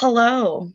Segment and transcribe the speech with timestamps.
[0.00, 0.72] Hello.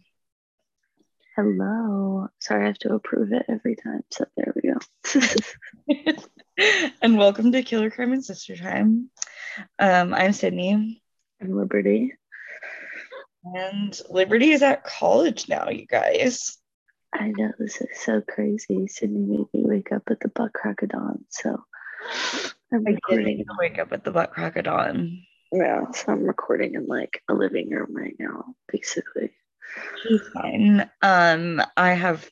[1.35, 2.27] Hello.
[2.40, 4.04] Sorry, I have to approve it every time.
[4.12, 6.21] So there we go.
[7.01, 9.09] and welcome to Killer Crime and Sister Time.
[9.80, 11.02] Um, I'm Sydney.
[11.41, 12.14] I'm Liberty.
[13.43, 16.60] And Liberty is at college now, you guys.
[17.12, 18.86] I know this is so crazy.
[18.86, 21.26] Sydney made me wake up at the butt crack of dawn.
[21.30, 21.64] So
[22.71, 23.44] I'm recording.
[23.57, 25.23] Wake up at the butt crack of dawn.
[25.56, 29.32] Yeah, so I'm recording in like a living room right now, basically.
[30.34, 30.89] fine.
[31.02, 32.29] Um, I have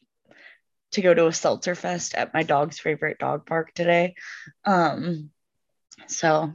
[0.91, 4.15] to go to a seltzer fest at my dog's favorite dog park today.
[4.65, 5.29] Um,
[6.07, 6.51] so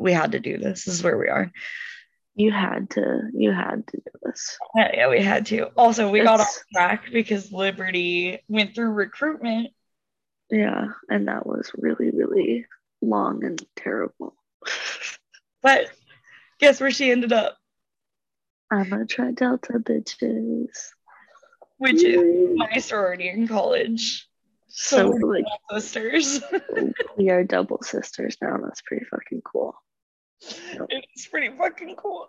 [0.00, 0.84] we had to do this.
[0.84, 1.52] This is where we are.
[2.34, 3.22] You had to.
[3.32, 4.58] You had to do this.
[4.74, 5.66] Yeah, yeah we had to.
[5.76, 9.68] Also, we it's, got off track because Liberty went through recruitment.
[10.50, 12.66] Yeah, and that was really, really
[13.00, 14.34] long and terrible.
[15.62, 15.90] but
[16.60, 17.56] guess where she ended up?
[18.70, 20.70] I'm gonna Tri Delta bitches.
[21.78, 24.28] Which is my sorority in college.
[24.68, 26.40] So, so like sisters.
[27.16, 28.58] we are double sisters now.
[28.62, 29.74] That's pretty fucking cool.
[30.40, 32.28] It's pretty fucking cool.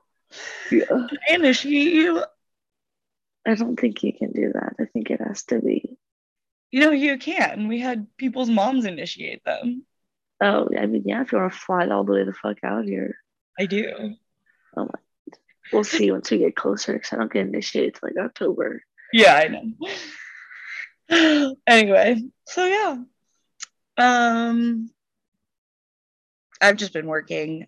[0.72, 1.08] Yeah.
[1.30, 2.24] Initiate you.
[3.46, 4.74] I don't think you can do that.
[4.80, 5.98] I think it has to be.
[6.72, 7.68] You know, you can.
[7.68, 9.86] We had people's moms initiate them.
[10.42, 12.86] Oh, I mean, yeah, if you want to fly all the way the fuck out
[12.86, 13.18] here.
[13.60, 14.16] I do.
[15.72, 18.82] We'll see once we get closer because I don't get initiated till like October.
[19.14, 19.48] Yeah, I
[21.10, 21.56] know.
[21.68, 22.98] anyway, so yeah.
[23.98, 24.90] Um
[26.60, 27.68] I've just been working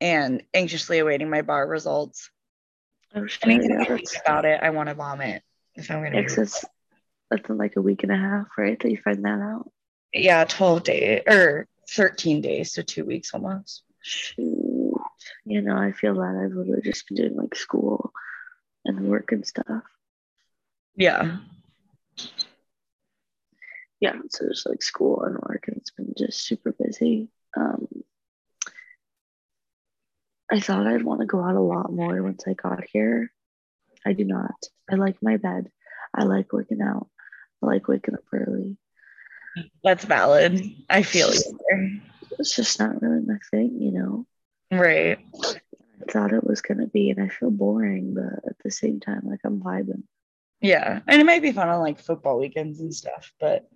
[0.00, 2.30] and anxiously awaiting my bar results.
[3.14, 3.44] Oh shit.
[3.44, 5.42] Anything yeah, about it, I want to vomit.
[5.74, 6.64] If I'm gonna it's
[7.30, 8.78] that's in like a week and a half, right?
[8.80, 9.70] That you find that out.
[10.12, 13.82] Yeah, 12 days or 13 days, so two weeks almost.
[14.00, 14.67] Shoot.
[15.48, 18.12] You know, I feel that I've literally just been doing like school
[18.84, 19.82] and work and stuff.
[20.94, 21.38] Yeah.
[23.98, 27.30] Yeah, so just like school and work, and it's been just super busy.
[27.56, 27.88] Um,
[30.52, 33.32] I thought I'd want to go out a lot more once I got here.
[34.04, 34.54] I do not.
[34.90, 35.70] I like my bed.
[36.14, 37.08] I like working out.
[37.62, 38.76] I like waking up early.
[39.82, 40.62] That's valid.
[40.90, 42.00] I feel you.
[42.38, 44.26] It's just not really my thing, you know.
[44.70, 45.18] Right.
[45.44, 49.22] I thought it was gonna be, and I feel boring, but at the same time,
[49.24, 50.04] like I'm vibing.
[50.60, 53.68] Yeah, and it might be fun on like football weekends and stuff, but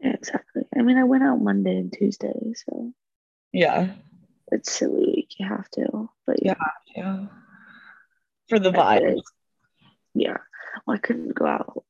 [0.00, 0.62] yeah, exactly.
[0.76, 2.92] I mean, I went out Monday and Tuesday, so
[3.52, 3.88] yeah,
[4.52, 5.34] it's silly week.
[5.38, 6.54] You have to, but yeah,
[6.94, 7.26] yeah,
[8.48, 9.22] for the vibes.
[10.14, 10.38] Yeah,
[10.86, 11.84] well, I couldn't go out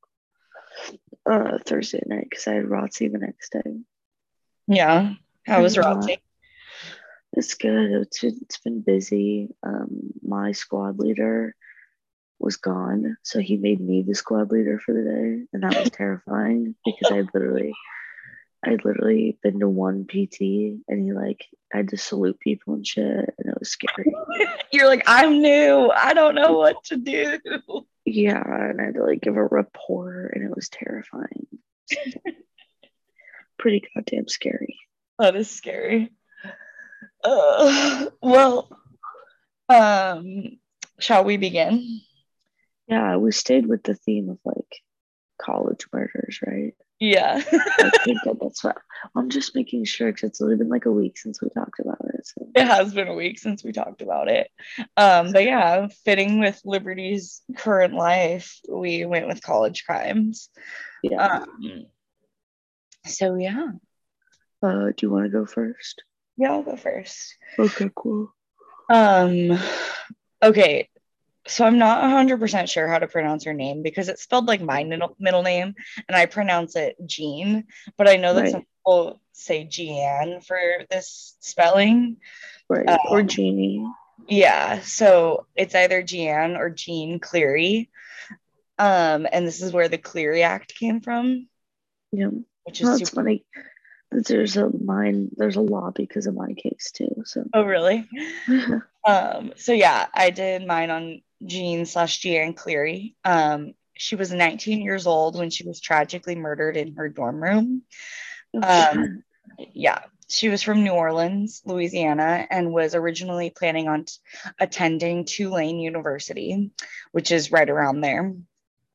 [1.28, 3.80] uh, Thursday night because I had ROTC the next day.
[4.66, 5.14] Yeah.
[5.46, 6.18] How was ROTC?
[7.32, 7.90] It's good.
[7.92, 9.50] It's been, it's been busy.
[9.62, 11.54] Um, my squad leader
[12.38, 15.90] was gone, so he made me the squad leader for the day, and that was
[15.92, 17.72] terrifying because I literally,
[18.64, 20.40] I literally been to one PT,
[20.88, 24.12] and he like I had to salute people and shit, and it was scary.
[24.72, 25.90] You're like, I'm new.
[25.90, 27.38] I don't know what to do.
[28.04, 31.46] Yeah, and I had to like give a report, and it was terrifying.
[33.58, 34.78] Pretty goddamn scary.
[35.18, 36.12] That is scary.
[37.22, 38.70] Uh, well,
[39.68, 40.58] um,
[40.98, 42.00] shall we begin?
[42.86, 44.82] Yeah, we stayed with the theme of like
[45.40, 46.74] college murders, right?
[47.00, 47.36] Yeah.
[47.52, 48.76] I think that that's what
[49.14, 52.00] I'm just making sure because it's only been like a week since we talked about
[52.14, 52.26] it.
[52.26, 52.48] So.
[52.54, 54.50] It has been a week since we talked about it.
[54.96, 60.48] Um, but yeah, fitting with Liberty's current life, we went with college crimes.
[61.02, 61.42] Yeah.
[61.42, 61.86] Um,
[63.06, 63.68] so yeah.
[64.60, 66.02] Uh, do you want to go first?
[66.38, 67.36] Yeah, I'll go first.
[67.58, 68.32] Okay, cool.
[68.88, 69.58] Um,
[70.42, 70.88] okay,
[71.48, 74.84] so I'm not 100% sure how to pronounce her name because it's spelled like my
[74.84, 75.74] middle name
[76.06, 77.64] and I pronounce it Jean,
[77.96, 78.52] but I know that right.
[78.52, 80.60] some people say Jeanne for
[80.90, 82.18] this spelling.
[82.68, 82.88] Right.
[82.88, 83.84] Um, or Jeannie.
[84.28, 84.80] Yeah.
[84.80, 87.88] So it's either Jeanne or Jean Clery.
[88.78, 91.48] Um, and this is where the Clery Act came from.
[92.12, 92.30] Yeah.
[92.64, 93.44] Which is well, super- funny.
[94.10, 97.22] There's a mine, there's a law because of my case too.
[97.24, 98.08] So Oh really?
[99.06, 103.14] um, so yeah, I did mine on Jean slash Jeanne Clery.
[103.24, 107.82] Um, she was 19 years old when she was tragically murdered in her dorm room.
[108.62, 109.24] Um,
[109.72, 114.14] yeah, she was from New Orleans, Louisiana, and was originally planning on t-
[114.60, 116.70] attending Tulane University,
[117.12, 118.34] which is right around there.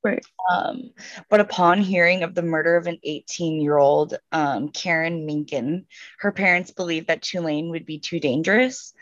[0.04, 0.26] Right.
[0.52, 0.92] Um,
[1.30, 5.86] but upon hearing of the murder of an 18 year old um, Karen Minkin,
[6.20, 8.94] her parents believed that Tulane would be too dangerous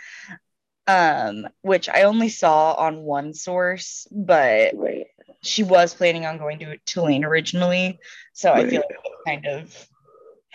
[0.88, 5.08] um, which I only saw on one source, but Right.
[5.42, 8.00] she was planning on going to Tulane originally.
[8.34, 9.88] So I feel like it kind of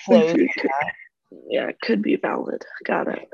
[0.05, 0.35] flows.
[1.49, 2.65] Yeah, it could be valid.
[2.85, 3.29] Got it.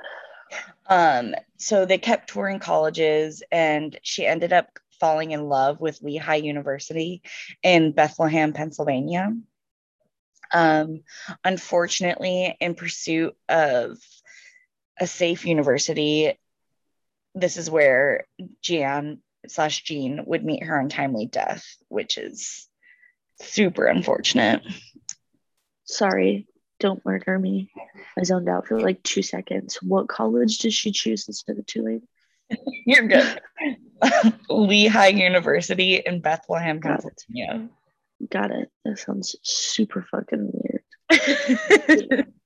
[0.88, 6.36] Um, so they kept touring colleges, and she ended up falling in love with Lehigh
[6.36, 7.22] University
[7.60, 9.36] in Bethlehem, Pennsylvania.
[10.52, 11.00] Um,
[11.42, 13.98] unfortunately, in pursuit of
[15.00, 16.38] a safe university,
[17.34, 18.28] this is where
[18.62, 19.18] Jan
[19.48, 22.68] slash Jean would meet her untimely death, which is
[23.40, 24.62] super unfortunate.
[25.82, 26.46] Sorry,
[26.78, 27.72] don't murder me.
[28.16, 29.80] I zoned out for like two seconds.
[29.82, 32.06] What college did she choose instead of Tulane?
[32.86, 33.40] You're good.
[34.48, 37.02] Lehigh University in Bethlehem, Got it.
[37.02, 37.68] Pennsylvania.
[38.30, 38.70] Got it.
[38.84, 42.26] That sounds super fucking weird.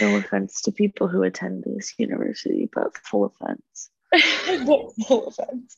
[0.00, 3.90] No offense to people who attend this university, but full offense.
[5.06, 5.76] Full offense.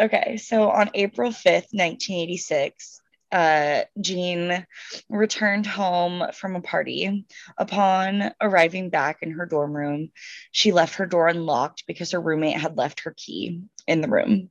[0.00, 4.66] Okay, so on April 5th, 1986, uh, Jean
[5.10, 7.26] returned home from a party.
[7.58, 10.10] Upon arriving back in her dorm room,
[10.50, 14.50] she left her door unlocked because her roommate had left her key in the room.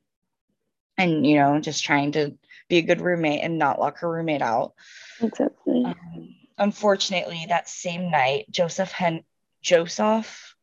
[0.97, 2.35] And, you know, just trying to
[2.69, 4.73] be a good roommate and not lock her roommate out.
[5.21, 5.85] Exactly.
[5.85, 9.23] Um, unfortunately, that same night, Joseph Hen
[9.61, 10.55] Joseph,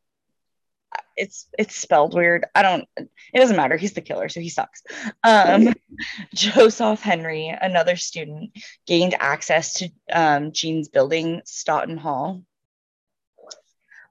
[1.16, 2.46] it's it's spelled weird.
[2.54, 2.88] I don't.
[2.96, 3.76] It doesn't matter.
[3.76, 4.82] He's the killer, so he sucks.
[5.22, 5.74] Um,
[6.34, 8.56] Joseph Henry, another student,
[8.86, 12.42] gained access to um, Jean's building, Stoughton Hall.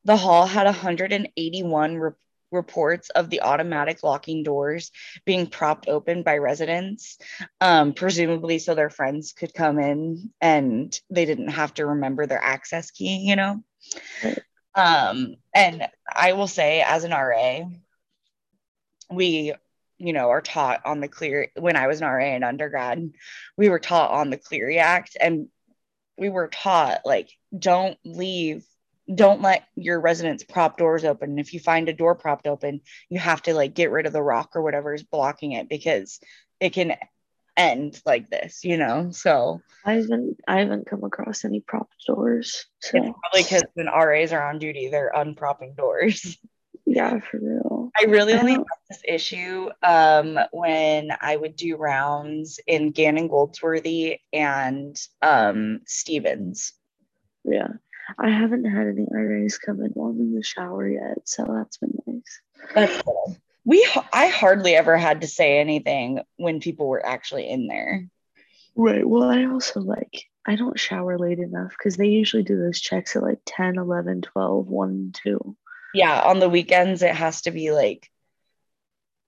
[0.06, 2.12] The hall had 181 re-
[2.52, 4.92] reports of the automatic locking doors
[5.26, 7.18] being propped open by residents,
[7.62, 12.44] um, presumably so their friends could come in and they didn't have to remember their
[12.44, 13.64] access key, you know?
[14.76, 17.62] Um, and I will say, as an RA,
[19.12, 19.54] we,
[19.98, 23.12] you know, are taught on the clear when I was an RA in undergrad,
[23.58, 25.50] we were taught on the Clery Act and
[26.18, 28.66] we were taught like don't leave
[29.14, 31.40] don't let your residents prop doors open.
[31.40, 34.22] If you find a door propped open, you have to like get rid of the
[34.22, 36.20] rock or whatever is blocking it because
[36.60, 36.96] it can
[37.58, 39.10] end like this, you know?
[39.12, 42.66] So I haven't I haven't come across any prop doors.
[42.82, 46.38] it's probably because when RAs are on duty, they're unpropping doors.
[46.86, 47.92] yeah, for real.
[48.00, 54.20] I really only had this issue um, when I would do rounds in Gannon Goldsworthy
[54.32, 56.74] and um, Stevens.
[57.44, 57.68] Yeah.
[58.18, 61.78] I haven't had any RAs come in while I'm in the shower yet, so that's
[61.78, 62.42] been nice.
[62.74, 63.38] That's cool.
[63.66, 68.08] We I hardly ever had to say anything when people were actually in there.
[68.76, 69.08] Right.
[69.08, 73.16] Well, I also like I don't shower late enough because they usually do those checks
[73.16, 75.58] at like 10, 11, 12, 1, 2.
[75.94, 78.10] Yeah, on the weekends it has to be like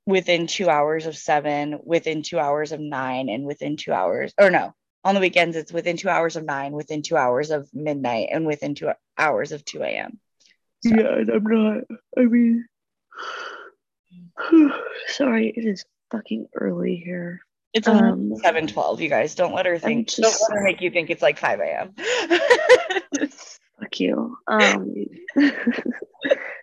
[0.06, 4.50] within two hours of seven, within two hours of nine, and within two hours or
[4.50, 8.30] no, on the weekends it's within two hours of nine, within two hours of midnight,
[8.32, 10.20] and within two hours of 2 a.m.
[10.84, 11.84] So- Yeah, and I'm not.
[12.18, 12.66] I mean,
[15.08, 17.42] sorry, it is fucking early here.
[17.74, 19.34] It's Um, seven twelve, you guys.
[19.36, 21.94] Don't let her think just- don't let her make you think it's like 5 a.m.
[23.80, 24.38] fuck you.
[24.48, 24.94] Um,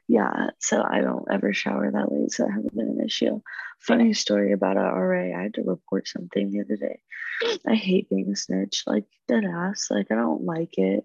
[0.09, 3.41] yeah, so I don't ever shower that late, so that hasn't been an issue.
[3.79, 5.37] Funny story about a RA.
[5.39, 7.01] I had to report something the other day.
[7.67, 9.89] I hate being a snitch, like dead ass.
[9.91, 11.05] Like I don't like it,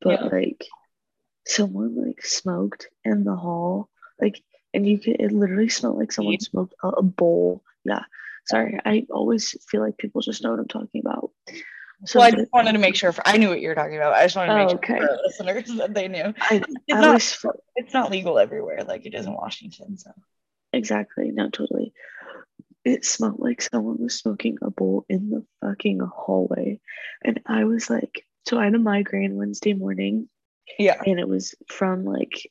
[0.00, 0.28] but Yeah.
[0.38, 0.64] like
[1.46, 4.40] someone like smoked in the hall, like,
[4.72, 5.20] and you could.
[5.20, 7.62] It literally smelled like someone smoked a, a bowl.
[7.84, 8.04] Yeah.
[8.46, 11.30] Sorry, I always feel like people just know what I'm talking about.
[12.06, 13.96] So well, I just wanted to make sure for, I knew what you were talking
[13.96, 14.14] about.
[14.14, 14.98] I just wanted to make Oh, sure okay.
[14.98, 16.34] for listeners that they knew.
[16.40, 19.96] I, It's I not, feel, it's not legal everywhere like it is in Washington.
[19.96, 20.10] So
[20.72, 21.30] Exactly.
[21.30, 21.92] No, totally.
[22.84, 26.80] It smelled like someone was smoking a bowl in the fucking hallway.
[27.24, 30.28] And I was like, so I had a migraine Wednesday morning,
[30.78, 31.00] yeah.
[31.06, 32.50] and it was from like,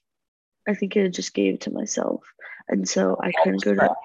[0.68, 2.24] I think I just gave it to myself.
[2.70, 3.96] And so I couldn't go to,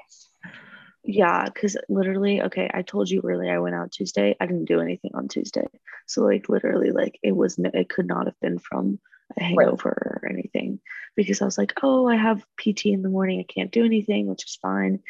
[1.05, 4.35] yeah, because literally, okay, I told you earlier I went out Tuesday.
[4.41, 5.67] I didn't do anything on Tuesday.
[6.07, 8.99] So, like, literally, like, it was, it could not have been from
[9.39, 10.81] a hangover or anything
[11.15, 13.41] because I was like, oh, I have PT in the morning.
[13.41, 15.01] I can't do anything, which is fine.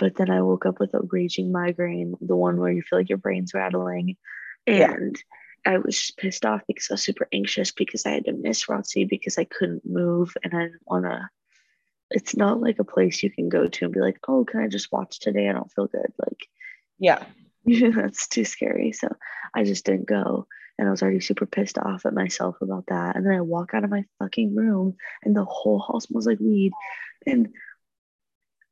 [0.00, 3.10] But then I woke up with a raging migraine, the one where you feel like
[3.10, 4.16] your brain's rattling.
[4.66, 4.92] Yeah.
[4.92, 5.22] And
[5.66, 9.06] I was pissed off because I was super anxious because I had to miss ROTC
[9.10, 11.28] because I couldn't move and I didn't want to.
[12.10, 14.68] It's not like a place you can go to and be like, oh, can I
[14.68, 15.50] just watch today?
[15.50, 16.12] I don't feel good.
[16.18, 16.48] Like,
[16.98, 17.22] Yeah.
[17.66, 18.92] that's too scary.
[18.92, 19.14] So
[19.54, 20.46] I just didn't go.
[20.78, 23.16] And I was already super pissed off at myself about that.
[23.16, 26.40] And then I walk out of my fucking room and the whole hall smells like
[26.40, 26.72] weed.
[27.26, 27.50] And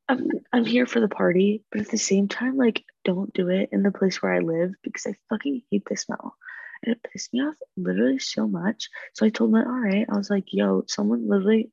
[0.09, 3.71] I'm I'm here for the party, but at the same time, like, don't do it
[3.73, 6.37] in the place where I live because I fucking hate the smell.
[6.83, 8.89] And it pissed me off literally so much.
[9.15, 11.71] So I told my RA, I was like, yo, someone literally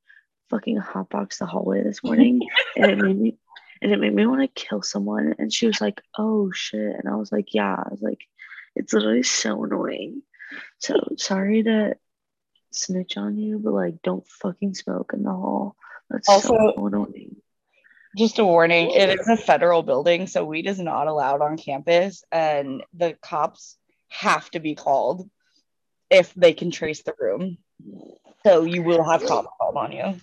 [0.50, 2.40] fucking hotboxed the hallway this morning
[2.76, 3.38] and it made me
[3.82, 5.34] and it made me want to kill someone.
[5.38, 6.80] And she was like, oh shit.
[6.80, 7.74] And I was like, yeah.
[7.74, 8.20] I was like,
[8.74, 10.22] it's literally so annoying.
[10.78, 11.96] So sorry to
[12.72, 15.76] snitch on you, but like don't fucking smoke in the hall.
[16.10, 17.36] That's also so annoying.
[18.16, 22.24] Just a warning, it is a federal building, so weed is not allowed on campus,
[22.32, 23.76] and the cops
[24.08, 25.28] have to be called
[26.10, 27.58] if they can trace the room.
[28.44, 30.14] So you will have cops called on you.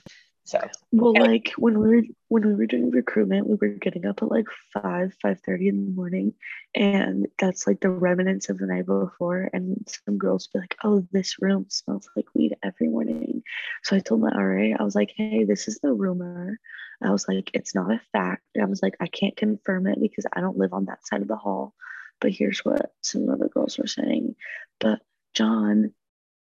[0.45, 0.59] So
[0.91, 4.29] well, like when we were when we were doing recruitment, we were getting up at
[4.29, 6.33] like five five thirty in the morning,
[6.75, 9.49] and that's like the remnants of the night before.
[9.53, 13.43] And some girls be like, "Oh, this room smells like weed every morning."
[13.83, 16.59] So I told my RA, I was like, "Hey, this is the rumor."
[17.05, 20.25] I was like, "It's not a fact." I was like, "I can't confirm it because
[20.33, 21.73] I don't live on that side of the hall."
[22.19, 24.35] But here's what some other girls were saying.
[24.79, 25.01] But
[25.33, 25.93] John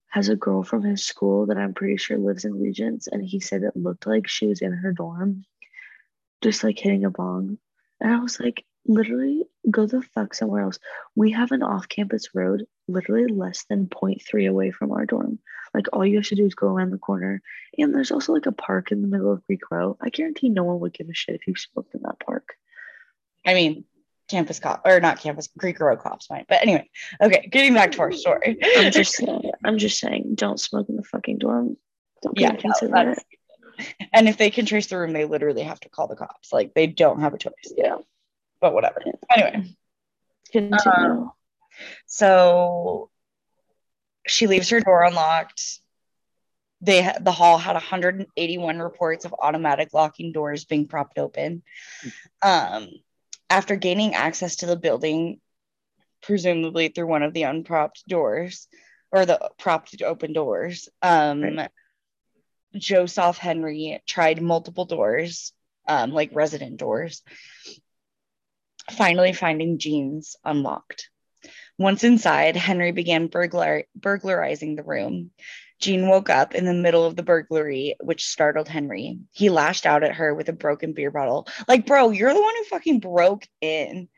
[0.08, 3.40] has a girl from his school that I'm pretty sure lives in Regents, and he
[3.40, 5.44] said it looked like she was in her dorm,
[6.42, 7.58] just like hitting a bong.
[8.00, 10.78] And I was like, literally, go the fuck somewhere else.
[11.14, 15.38] We have an off campus road literally less than 0.3 away from our dorm.
[15.72, 17.42] Like, all you have to do is go around the corner.
[17.78, 19.96] And there's also like a park in the middle of Greek Row.
[20.00, 22.54] I guarantee no one would give a shit if you smoked in that park.
[23.46, 23.84] I mean,
[24.28, 26.46] campus cop or not campus Greek Row cops might.
[26.48, 26.88] But anyway,
[27.20, 28.58] okay, getting back to our story.
[28.76, 31.76] I'm just saying, I'm just saying, don't smoke in the fucking dorm.
[32.22, 33.14] Don't yeah, no,
[34.12, 36.52] and if they can trace the room, they literally have to call the cops.
[36.52, 37.72] Like they don't have a choice.
[37.76, 37.96] Yeah.
[38.60, 39.02] But whatever.
[39.34, 39.76] Anyway.
[40.54, 41.32] Um,
[42.06, 43.10] so
[44.26, 45.80] she leaves her door unlocked.
[46.80, 51.62] They the hall had 181 reports of automatic locking doors being propped open.
[52.42, 52.88] Um,
[53.48, 55.40] after gaining access to the building,
[56.22, 58.68] presumably through one of the unpropped doors
[59.12, 61.70] or the propped open doors, um, right.
[62.74, 65.52] Joseph Henry tried multiple doors,
[65.88, 67.22] um, like resident doors,
[68.92, 71.08] finally finding Jean's unlocked.
[71.78, 75.30] Once inside, Henry began burglar- burglarizing the room.
[75.80, 79.18] Jean woke up in the middle of the burglary, which startled Henry.
[79.32, 81.48] He lashed out at her with a broken beer bottle.
[81.66, 84.08] Like, bro, you're the one who fucking broke in.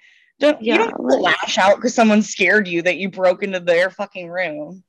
[0.40, 3.60] Don't yeah, you don't like, lash out because someone scared you that you broke into
[3.60, 4.82] their fucking room.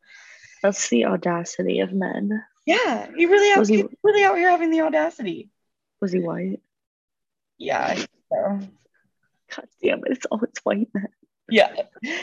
[0.63, 2.44] That's the audacity of men.
[2.66, 5.50] Yeah, he really out, he, really out here having the audacity.
[6.02, 6.60] Was he white?
[7.60, 7.96] Yeah,
[8.32, 8.60] so.
[9.55, 10.12] God damn it!
[10.12, 11.07] It's always white men.
[11.50, 11.74] Yeah.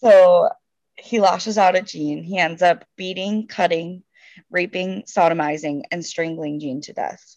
[0.00, 0.50] so
[0.96, 2.22] he lashes out at Jean.
[2.22, 4.02] He ends up beating, cutting,
[4.50, 7.36] raping, sodomizing, and strangling Jean to death.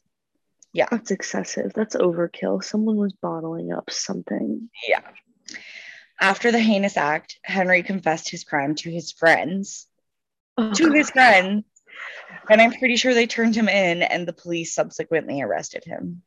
[0.73, 0.87] Yeah.
[0.91, 1.73] That's excessive.
[1.73, 2.63] That's overkill.
[2.63, 4.69] Someone was bottling up something.
[4.87, 5.01] Yeah.
[6.19, 9.87] After the heinous act, Henry confessed his crime to his friends.
[10.57, 10.95] Oh, to God.
[10.95, 11.63] his friends.
[12.49, 16.23] And I'm pretty sure they turned him in, and the police subsequently arrested him.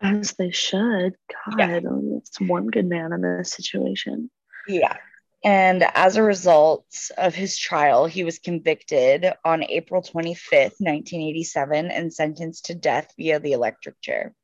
[0.00, 1.14] As they should.
[1.50, 1.80] God, yeah.
[2.16, 4.30] it's one good man in this situation.
[4.66, 4.96] Yeah.
[5.42, 6.84] And as a result
[7.16, 13.40] of his trial, he was convicted on April 25th, 1987, and sentenced to death via
[13.40, 14.34] the electric chair.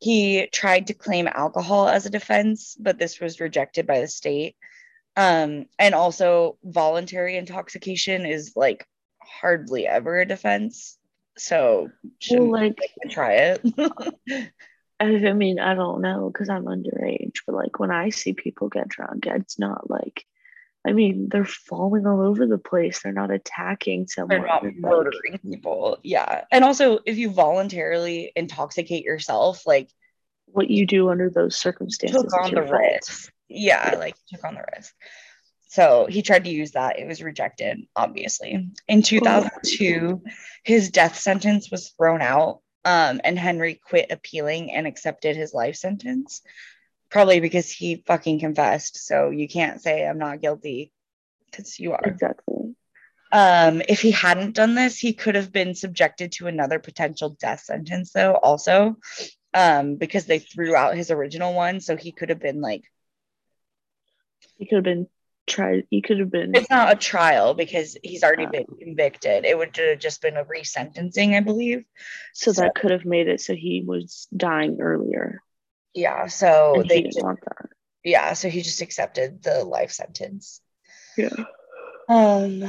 [0.00, 4.56] He tried to claim alcohol as a defense, but this was rejected by the state.
[5.16, 8.86] Um, and also, voluntary intoxication is like
[9.22, 10.98] hardly ever a defense.
[11.36, 11.90] So,
[12.30, 12.78] well, like,
[13.10, 13.62] try it.
[15.00, 18.88] I mean, I don't know because I'm underage, but like when I see people get
[18.88, 20.26] drunk, it's not like,
[20.86, 23.00] I mean, they're falling all over the place.
[23.02, 24.40] They're not attacking someone.
[24.40, 25.98] They're not murdering like, people.
[26.02, 26.44] Yeah.
[26.52, 29.88] And also, if you voluntarily intoxicate yourself, like
[30.46, 33.32] what you do under those circumstances, took on the risk.
[33.48, 34.94] Yeah, yeah, like took on the risk.
[35.70, 36.98] So he tried to use that.
[36.98, 38.70] It was rejected, obviously.
[38.88, 40.30] In 2002, oh.
[40.64, 45.76] his death sentence was thrown out um, and Henry quit appealing and accepted his life
[45.76, 46.42] sentence,
[47.08, 49.06] probably because he fucking confessed.
[49.06, 50.92] So you can't say I'm not guilty
[51.46, 52.02] because you are.
[52.02, 52.74] Exactly.
[53.30, 57.60] Um, if he hadn't done this, he could have been subjected to another potential death
[57.60, 58.96] sentence, though, also,
[59.54, 61.78] um, because they threw out his original one.
[61.78, 62.82] So he could have been like,
[64.58, 65.06] he could have been
[65.50, 69.44] tried he could have been it's not a trial because he's already been convicted.
[69.44, 71.84] It would have just been a resentencing i believe.
[72.32, 75.42] So, so that could have made it so he was dying earlier.
[75.94, 77.68] Yeah so and they didn't want that.
[78.04, 80.60] Yeah so he just accepted the life sentence.
[81.16, 81.34] Yeah.
[82.08, 82.64] Um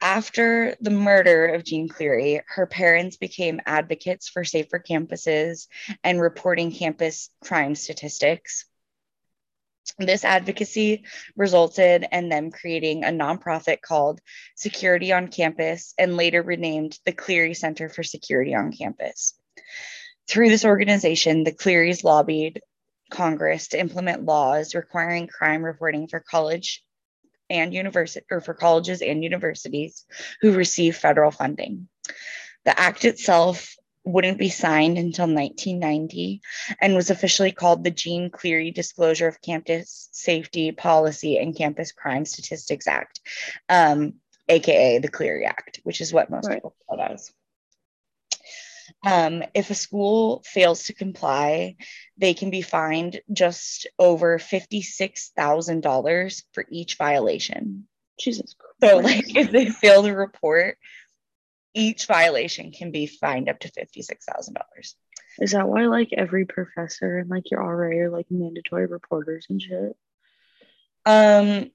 [0.00, 5.66] after the murder of Jean Clery, her parents became advocates for safer campuses
[6.02, 8.66] and reporting campus crime statistics.
[9.98, 11.04] This advocacy
[11.36, 14.20] resulted in them creating a nonprofit called
[14.56, 19.34] Security on Campus and later renamed the Clery Center for Security on Campus.
[20.28, 22.60] Through this organization, the Clerys lobbied
[23.10, 26.82] Congress to implement laws requiring crime reporting for college
[27.50, 30.04] and university or for colleges and universities
[30.40, 31.88] who receive federal funding.
[32.64, 36.42] The act itself wouldn't be signed until 1990
[36.80, 42.24] and was officially called the Jean Clery Disclosure of Campus Safety Policy and Campus Crime
[42.24, 43.20] Statistics Act,
[43.68, 44.14] um,
[44.48, 46.56] aka the Clery Act, which is what most right.
[46.56, 47.32] people call it as.
[49.06, 51.76] Um, if a school fails to comply,
[52.16, 57.86] they can be fined just over $56,000 for each violation.
[58.18, 58.92] Jesus Christ.
[58.92, 60.78] So, like, if they fail to report,
[61.74, 64.94] each violation can be fined up to $56,000.
[65.40, 69.60] Is that why, like, every professor and like your RA are like mandatory reporters and
[69.60, 69.96] shit?
[71.04, 71.70] Um,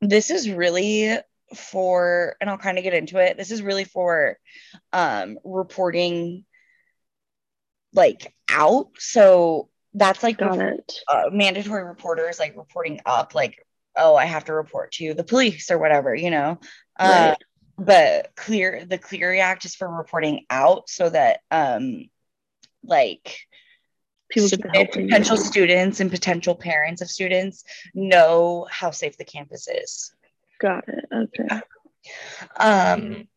[0.00, 1.18] this is really
[1.54, 3.36] for, and I'll kind of get into it.
[3.36, 4.38] This is really for
[4.92, 6.44] um, reporting
[7.92, 8.88] like out.
[8.98, 10.40] So that's like.
[11.08, 13.64] Uh, mandatory reporters like reporting up, like,
[13.96, 16.58] oh, I have to report to the police or whatever, you know.
[16.98, 17.47] Uh, right.
[17.78, 22.08] But clear the Clery Act is for reporting out so that um
[22.82, 23.38] like
[24.30, 29.24] people get the help potential students and potential parents of students know how safe the
[29.24, 30.12] campus is.
[30.60, 31.04] Got it.
[31.12, 31.60] Okay.
[32.56, 33.28] Um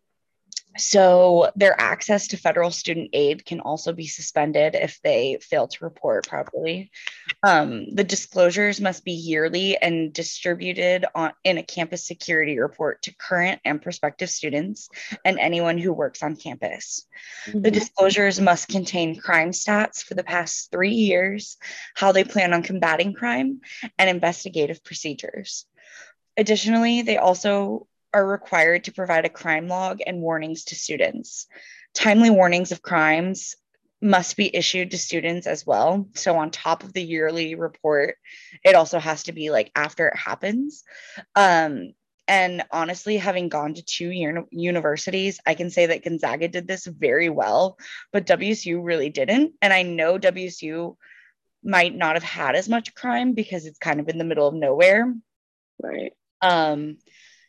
[0.77, 5.83] so their access to federal student aid can also be suspended if they fail to
[5.83, 6.91] report properly.
[7.43, 13.15] Um, the disclosures must be yearly and distributed on, in a campus security report to
[13.15, 14.89] current and prospective students
[15.25, 17.05] and anyone who works on campus.
[17.47, 17.61] Mm-hmm.
[17.61, 21.57] The disclosures must contain crime stats for the past three years,
[21.95, 23.61] how they plan on combating crime,
[23.97, 25.65] and investigative procedures.
[26.37, 31.47] Additionally, they also are required to provide a crime log and warnings to students.
[31.93, 33.55] Timely warnings of crimes
[34.01, 36.07] must be issued to students as well.
[36.15, 38.17] So, on top of the yearly report,
[38.63, 40.83] it also has to be like after it happens.
[41.35, 41.93] Um,
[42.27, 46.85] and honestly, having gone to two uni- universities, I can say that Gonzaga did this
[46.85, 47.77] very well,
[48.11, 49.53] but WSU really didn't.
[49.61, 50.95] And I know WSU
[51.63, 54.53] might not have had as much crime because it's kind of in the middle of
[54.53, 55.13] nowhere.
[55.81, 56.13] Right.
[56.41, 56.97] Um,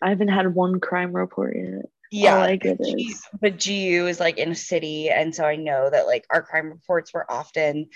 [0.02, 1.86] I haven't had one crime report yet.
[2.10, 3.26] Yeah, All I get is.
[3.40, 6.68] but GU is like in a city, and so I know that like our crime
[6.68, 7.88] reports were often,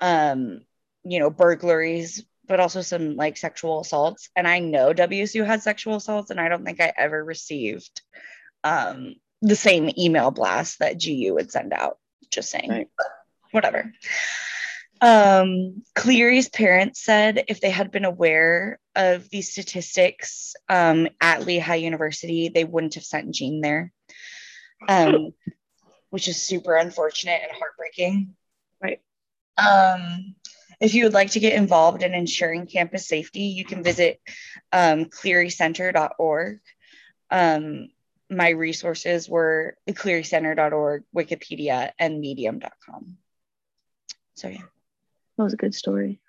[0.00, 0.60] um,
[1.04, 4.28] you know, burglaries, but also some like sexual assaults.
[4.36, 8.02] And I know WSU had sexual assaults, and I don't think I ever received
[8.62, 11.96] um, the same email blast that GU would send out.
[12.30, 12.88] Just saying, right.
[13.52, 13.90] whatever.
[15.00, 21.76] Um, Clery's parents said if they had been aware of these statistics um, at Lehigh
[21.76, 23.92] University, they wouldn't have sent Jean there,
[24.88, 25.32] um,
[26.10, 28.34] which is super unfortunate and heartbreaking.
[28.82, 29.00] Right.
[29.56, 30.34] Um,
[30.80, 34.20] if you would like to get involved in ensuring campus safety, you can visit
[34.72, 36.60] um, clerycenter.org.
[37.30, 37.88] Um,
[38.28, 43.16] my resources were clerycenter.org, Wikipedia, and medium.com.
[44.34, 44.62] So, yeah.
[45.38, 46.20] That was a good story.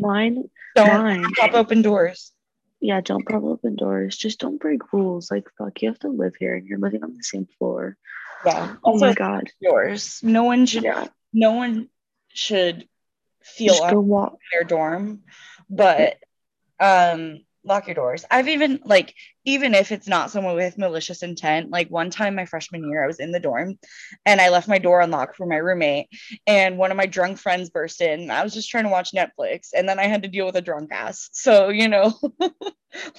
[0.00, 1.24] Mine, don't mine.
[1.38, 2.32] pop open doors.
[2.80, 4.16] Yeah, don't pop open doors.
[4.16, 5.30] Just don't break rules.
[5.30, 7.96] Like fuck, you have to live here, and you're living on the same floor.
[8.44, 8.76] Yeah.
[8.84, 9.50] Oh my god.
[9.60, 10.20] Yours.
[10.22, 10.84] No one should.
[10.84, 11.08] Yeah.
[11.32, 11.88] No one
[12.28, 12.86] should
[13.42, 14.38] feel Just walk.
[14.52, 15.22] their dorm,
[15.70, 16.16] but
[16.78, 18.24] um lock your doors.
[18.30, 22.46] I've even like even if it's not someone with malicious intent, like one time my
[22.46, 23.78] freshman year I was in the dorm
[24.24, 26.08] and I left my door unlocked for my roommate
[26.46, 28.30] and one of my drunk friends burst in.
[28.30, 30.62] I was just trying to watch Netflix and then I had to deal with a
[30.62, 31.28] drunk ass.
[31.32, 32.14] So, you know.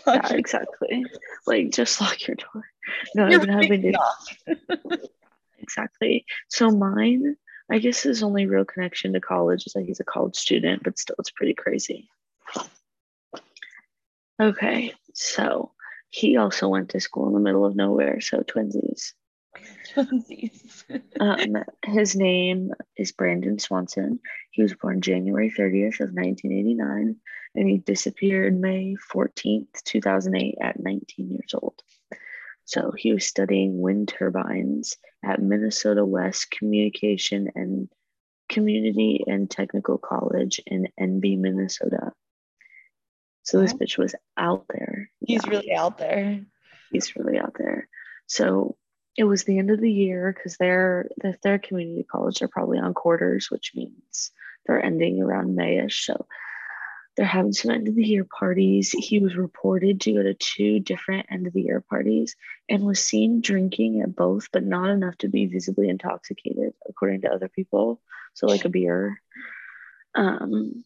[0.07, 1.05] yeah, exactly.
[1.45, 2.65] Like just lock your door.
[3.15, 4.97] No, You're been having to
[5.59, 6.25] Exactly.
[6.47, 7.35] So mine
[7.69, 10.97] I guess his only real connection to college is that he's a college student, but
[10.97, 12.09] still it's pretty crazy.
[14.39, 15.71] Okay, so
[16.09, 19.13] he also went to school in the middle of nowhere, so twinsies.
[19.93, 20.83] Twinsies.
[21.19, 24.19] um, his name is Brandon Swanson.
[24.51, 27.15] He was born January 30th of 1989,
[27.55, 31.81] and he disappeared May 14th, 2008, at 19 years old.
[32.65, 37.89] So he was studying wind turbines at Minnesota West Communication and
[38.49, 42.11] Community and Technical College in Canby, Minnesota.
[43.47, 45.09] So this bitch was out there.
[45.25, 45.49] He's yeah.
[45.49, 46.41] really out there.
[46.91, 47.87] he's really out there.
[48.25, 48.75] So
[49.15, 52.77] it was the end of the year because they're if they're community college, they're probably
[52.77, 54.31] on quarters, which means
[54.65, 56.03] they're ending around Mayish.
[56.03, 56.27] So
[57.15, 58.91] they're having some end of the year parties.
[58.91, 62.35] He was reported to go to two different end of the year parties
[62.67, 67.31] and was seen drinking at both, but not enough to be visibly intoxicated, according to
[67.31, 68.01] other people.
[68.33, 69.21] So, like a beer.
[70.15, 70.83] Um,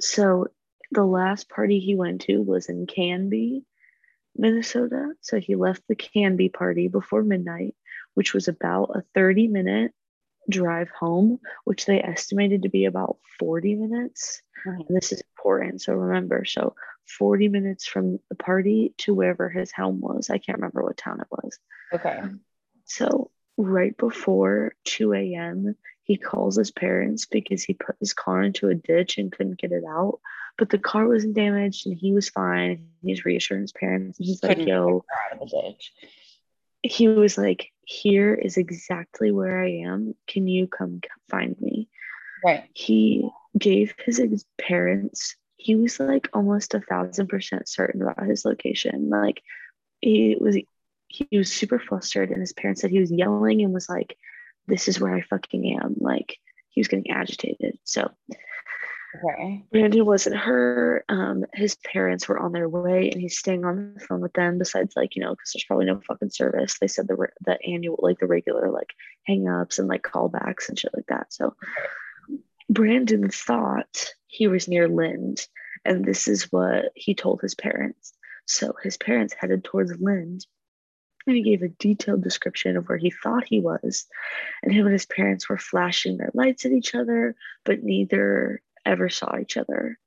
[0.00, 0.48] so
[0.92, 3.64] the last party he went to was in Canby,
[4.36, 5.12] Minnesota.
[5.20, 7.74] So he left the Canby party before midnight,
[8.14, 9.92] which was about a 30 minute
[10.50, 14.42] drive home, which they estimated to be about 40 minutes.
[14.66, 14.80] Mm-hmm.
[14.80, 15.82] And this is important.
[15.82, 16.74] So remember, so
[17.18, 20.30] 40 minutes from the party to wherever his home was.
[20.30, 21.58] I can't remember what town it was.
[21.92, 22.22] Okay.
[22.84, 28.68] So right before 2 a.m., he calls his parents because he put his car into
[28.68, 30.20] a ditch and couldn't get it out.
[30.58, 32.88] But the car wasn't damaged and he was fine.
[33.02, 34.18] He's reassuring his parents.
[34.18, 35.04] He's couldn't like, yo,
[36.82, 40.14] he was like, here is exactly where I am.
[40.26, 41.88] Can you come find me?
[42.44, 42.68] Right.
[42.74, 49.10] He gave his parents, he was like almost a thousand percent certain about his location.
[49.10, 49.42] Like
[50.00, 50.56] he was
[51.08, 54.16] he was super flustered and his parents said he was yelling and was like,
[54.66, 55.94] This is where I fucking am.
[55.98, 56.36] Like
[56.70, 57.78] he was getting agitated.
[57.84, 58.10] So
[59.14, 59.64] Okay.
[59.70, 61.04] Brandon wasn't her.
[61.08, 64.58] Um, his parents were on their way, and he's staying on the phone with them.
[64.58, 66.78] Besides, like you know, because there's probably no fucking service.
[66.78, 68.90] They said the the annual, like the regular, like
[69.28, 71.32] hangups and like callbacks and shit like that.
[71.32, 71.54] So
[72.70, 75.46] Brandon thought he was near Lynd,
[75.84, 78.14] and this is what he told his parents.
[78.46, 80.46] So his parents headed towards Lynd,
[81.26, 84.06] and he gave a detailed description of where he thought he was.
[84.62, 89.08] And him and his parents were flashing their lights at each other, but neither ever
[89.08, 89.98] saw each other.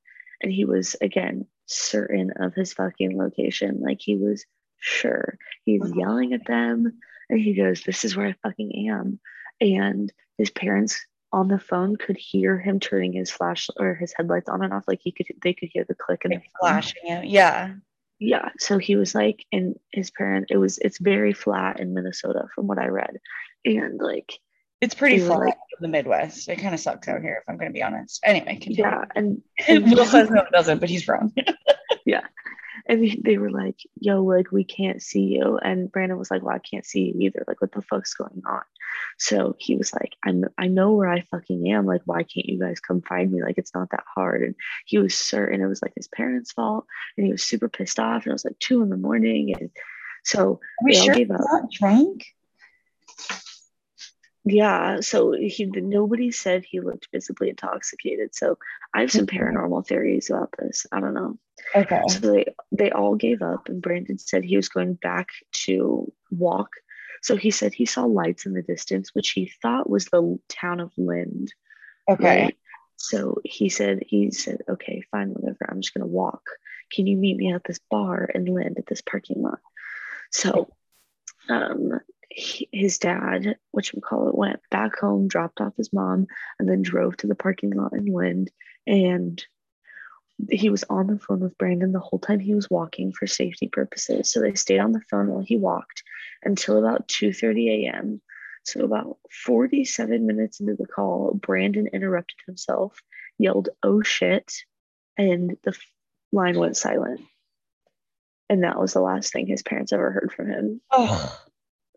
[0.42, 3.80] And he was, again, certain of his fucking location.
[3.80, 4.44] Like he was
[4.78, 5.38] sure.
[5.64, 5.94] He's uh-huh.
[5.96, 9.18] yelling at them and he goes, This is where I fucking am.
[9.60, 14.48] And his parents on the phone could hear him turning his flash or his headlights
[14.48, 14.84] on and off.
[14.86, 17.26] Like he could, they could hear the click and like flashing it.
[17.26, 17.74] Yeah.
[18.18, 18.50] Yeah.
[18.58, 22.66] So he was like, and his parent, it was, it's very flat in Minnesota from
[22.66, 23.18] what I read.
[23.64, 24.38] And like,
[24.80, 26.48] it's pretty far like, the Midwest.
[26.48, 28.20] It kind of sucks out here, if I'm going to be honest.
[28.24, 28.82] Anyway, continue.
[28.82, 31.32] yeah, and, and Will says no, it doesn't, but he's wrong.
[32.04, 32.26] yeah,
[32.86, 36.54] and they were like, "Yo, like we can't see you," and Brandon was like, "Well,
[36.54, 37.44] I can't see you either.
[37.48, 38.62] Like, what the fuck's going on?"
[39.18, 41.86] So he was like, "I'm, I know where I fucking am.
[41.86, 43.42] Like, why can't you guys come find me?
[43.42, 46.86] Like, it's not that hard." And he was certain it was like his parents' fault,
[47.16, 48.24] and he was super pissed off.
[48.24, 49.70] And it was like two in the morning, and
[50.22, 51.40] so Are we sure gave up.
[51.40, 52.26] Not drunk
[54.46, 58.56] yeah so he nobody said he looked visibly intoxicated so
[58.94, 61.36] i have some paranormal theories about this i don't know.
[61.74, 62.00] Okay.
[62.08, 65.30] So they they all gave up and brandon said he was going back
[65.64, 66.70] to walk.
[67.22, 70.80] So he said he saw lights in the distance which he thought was the town
[70.80, 71.52] of Lynd
[72.08, 72.42] okay.
[72.42, 72.56] right?
[72.96, 76.42] so he said he said okay fine whatever i'm just going to walk.
[76.92, 79.58] Can you meet me at this bar in Lynd at this parking lot?
[80.30, 80.70] So
[81.48, 81.98] um
[82.36, 86.26] his dad, which we call it, went back home, dropped off his mom,
[86.58, 88.50] and then drove to the parking lot in Lynd.
[88.86, 89.42] And
[90.50, 93.68] he was on the phone with Brandon the whole time he was walking for safety
[93.68, 94.30] purposes.
[94.30, 96.02] So they stayed on the phone while he walked
[96.42, 98.20] until about 2:30 a.m.
[98.64, 103.00] So about 47 minutes into the call, Brandon interrupted himself,
[103.38, 104.52] yelled, "Oh shit,"
[105.16, 105.74] and the
[106.32, 107.22] line went silent.
[108.50, 110.80] And that was the last thing his parents ever heard from him.
[110.90, 111.45] Oh.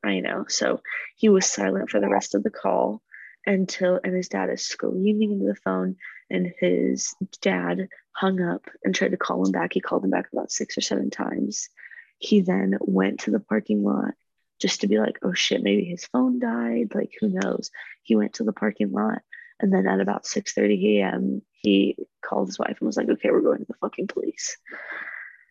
[0.04, 0.46] I know.
[0.48, 0.82] So
[1.16, 3.02] he was silent for the rest of the call
[3.46, 5.96] until, and his dad is screaming into the phone,
[6.30, 9.74] and his dad hung up and tried to call him back.
[9.74, 11.70] He called him back about six or seven times.
[12.18, 14.14] He then went to the parking lot
[14.60, 16.94] just to be like, oh shit, maybe his phone died.
[16.94, 17.72] Like, who knows?
[18.04, 19.22] He went to the parking lot.
[19.62, 23.32] And then at about 6 30 a.m., he called his wife and was like, okay,
[23.32, 24.58] we're going to the fucking police.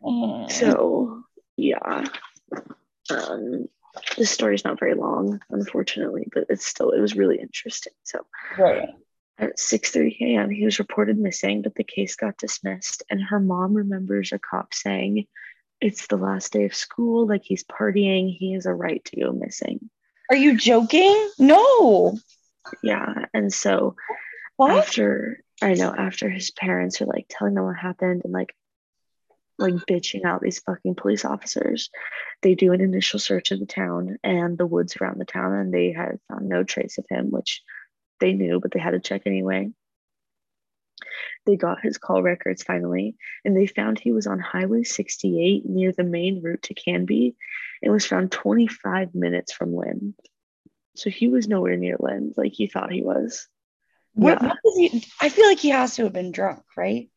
[0.03, 0.51] Mm.
[0.51, 1.23] So,
[1.57, 2.05] yeah.
[3.11, 3.69] Um,
[4.17, 7.93] the story's not very long, unfortunately, but it's still it was really interesting.
[8.05, 8.27] So
[8.59, 8.91] right.
[9.41, 13.05] At 6:30 a.m., he was reported missing, but the case got dismissed.
[13.09, 15.27] And her mom remembers a cop saying,
[15.81, 17.27] "It's the last day of school.
[17.27, 18.37] Like he's partying.
[18.37, 19.91] He has a right to go missing."
[20.31, 21.31] Are you joking?
[21.39, 22.19] No.
[22.83, 23.95] Yeah, and so
[24.57, 24.73] what?
[24.73, 28.55] after I know after his parents are like telling them what happened and like
[29.59, 31.91] like bitching out these fucking police officers.
[32.43, 35.75] They do an initial search of the town and the woods around the town, and
[35.75, 37.63] they had found no trace of him, which
[38.21, 39.71] they knew, but they had to check anyway.
[41.47, 45.93] they got his call records finally, and they found he was on Highway 68 near
[45.93, 47.37] the main route to Canby
[47.83, 50.15] and was found 25 minutes from Lynd.
[50.97, 53.47] So he was nowhere near Lynd like he thought he was.
[54.15, 54.49] What, yeah.
[54.49, 55.05] what was he?
[55.21, 57.09] I feel like he has to have been drunk, right?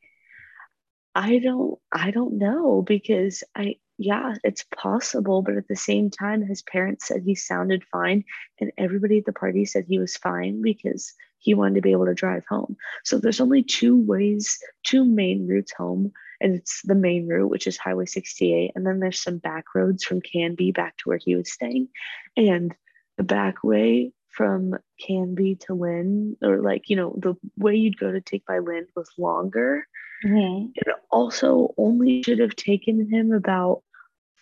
[1.15, 6.41] I don't I don't know because I yeah, it's possible, but at the same time
[6.41, 8.24] his parents said he sounded fine
[8.60, 12.06] and everybody at the party said he was fine because he wanted to be able
[12.06, 12.78] to drive home.
[13.04, 17.67] So there's only two ways, two main routes home, and it's the main route, which
[17.67, 21.36] is Highway 68, and then there's some back roads from Canby back to where he
[21.36, 21.89] was staying.
[22.38, 22.74] And
[23.17, 28.12] the back way from Canby to Lynd, or like, you know, the way you'd go
[28.12, 29.88] to take by Lynd was longer.
[30.25, 30.67] Mm-hmm.
[30.75, 33.84] It also only should have taken him about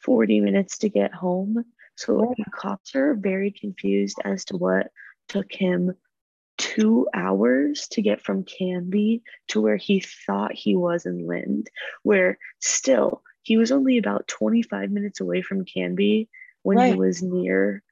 [0.03, 1.63] 40 minutes to get home.
[1.95, 4.87] So the cops are very confused as to what
[5.27, 5.93] took him
[6.57, 11.69] two hours to get from Canby to where he thought he was in Lynd,
[12.03, 16.29] where still he was only about 25 minutes away from Canby
[16.63, 16.93] when right.
[16.93, 17.83] he was near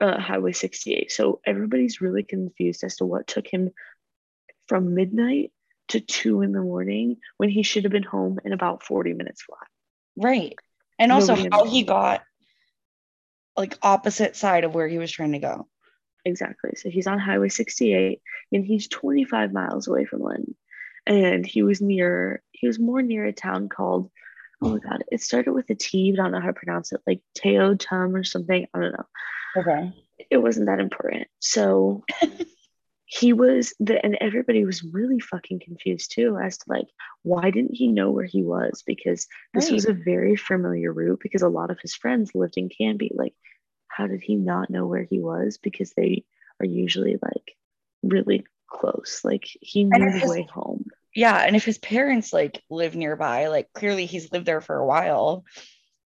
[0.00, 1.12] uh, Highway 68.
[1.12, 3.70] So everybody's really confused as to what took him
[4.66, 5.52] from midnight
[5.88, 9.42] to two in the morning when he should have been home in about 40 minutes
[9.42, 9.68] flat.
[10.16, 10.54] Right.
[10.98, 12.22] And also Nobody how he got
[13.56, 15.66] like opposite side of where he was trying to go.
[16.24, 16.72] Exactly.
[16.76, 18.20] So he's on Highway 68
[18.52, 20.54] and he's 25 miles away from Lynd.
[21.06, 24.10] And he was near, he was more near a town called,
[24.60, 26.92] oh my God, it started with a T, but I don't know how to pronounce
[26.92, 28.66] it, like Teo Tum or something.
[28.74, 29.06] I don't know.
[29.56, 29.92] Okay.
[30.30, 31.28] It wasn't that important.
[31.38, 32.04] So
[33.06, 36.88] he was the and everybody was really fucking confused too as to like
[37.22, 38.82] why didn't he know where he was?
[38.84, 39.74] Because this right.
[39.74, 43.12] was a very familiar route because a lot of his friends lived in Canby.
[43.14, 43.34] Like
[43.86, 45.56] how did he not know where he was?
[45.56, 46.24] Because they
[46.60, 47.56] are usually like
[48.02, 49.20] really close.
[49.22, 50.86] Like he knew his, the way home.
[51.14, 54.86] Yeah and if his parents like live nearby like clearly he's lived there for a
[54.86, 55.44] while.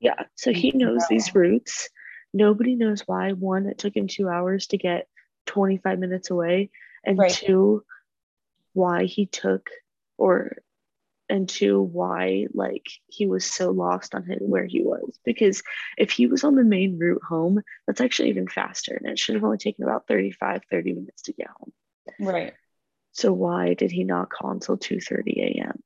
[0.02, 1.88] Yeah so he knows these routes.
[2.34, 3.32] Nobody knows why.
[3.32, 5.08] One it took him two hours to get
[5.46, 6.70] 25 minutes away
[7.06, 7.32] and right.
[7.32, 7.84] two
[8.74, 9.70] why he took
[10.18, 10.58] or
[11.30, 15.18] and two why like he was so lost on his, where he was.
[15.24, 15.64] Because
[15.98, 19.36] if he was on the main route home that's actually even faster and it should
[19.36, 21.72] have only taken about 35 30 minutes to get home.
[22.20, 22.54] Right.
[23.14, 25.82] So why did he not call until 2 30 a.m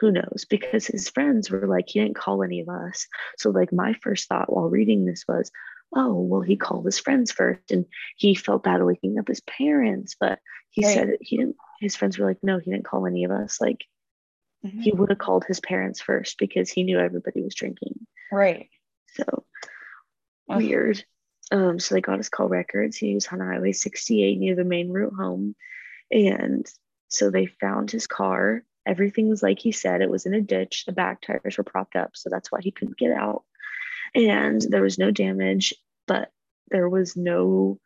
[0.00, 0.46] who knows?
[0.48, 3.06] Because his friends were like he didn't call any of us.
[3.36, 5.50] So like my first thought while reading this was
[5.94, 7.84] oh, well, he called his friends first and
[8.16, 10.16] he felt bad waking up his parents.
[10.18, 10.38] But
[10.70, 10.94] he right.
[10.94, 13.60] said he didn't, his friends were like, no, he didn't call any of us.
[13.60, 13.84] Like,
[14.64, 14.80] mm-hmm.
[14.80, 18.06] he would have called his parents first because he knew everybody was drinking.
[18.30, 18.68] Right.
[19.14, 19.44] So
[20.48, 21.04] weird.
[21.52, 22.96] Um, so they got his call records.
[22.96, 25.56] He was on Highway 68 near the main route home.
[26.10, 26.66] And
[27.08, 28.62] so they found his car.
[28.86, 30.84] Everything was like he said, it was in a ditch.
[30.86, 32.12] The back tires were propped up.
[32.14, 33.42] So that's why he couldn't get out
[34.14, 35.74] and there was no damage,
[36.06, 36.30] but
[36.68, 37.78] there was no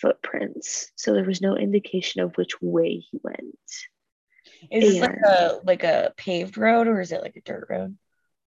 [0.00, 0.90] footprints.
[0.96, 3.56] So there was no indication of which way he went.
[4.70, 7.66] Is and it like a like a paved road or is it like a dirt
[7.68, 7.96] road?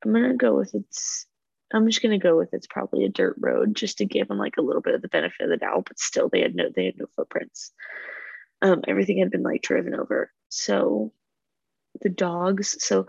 [0.04, 1.26] I'm gonna go with it's
[1.72, 4.56] I'm just gonna go with it's probably a dirt road just to give them like
[4.56, 6.86] a little bit of the benefit of the doubt, but still they had no they
[6.86, 7.72] had no footprints.
[8.62, 10.32] Um, everything had been like driven over.
[10.48, 11.12] So
[12.00, 13.06] the dogs, so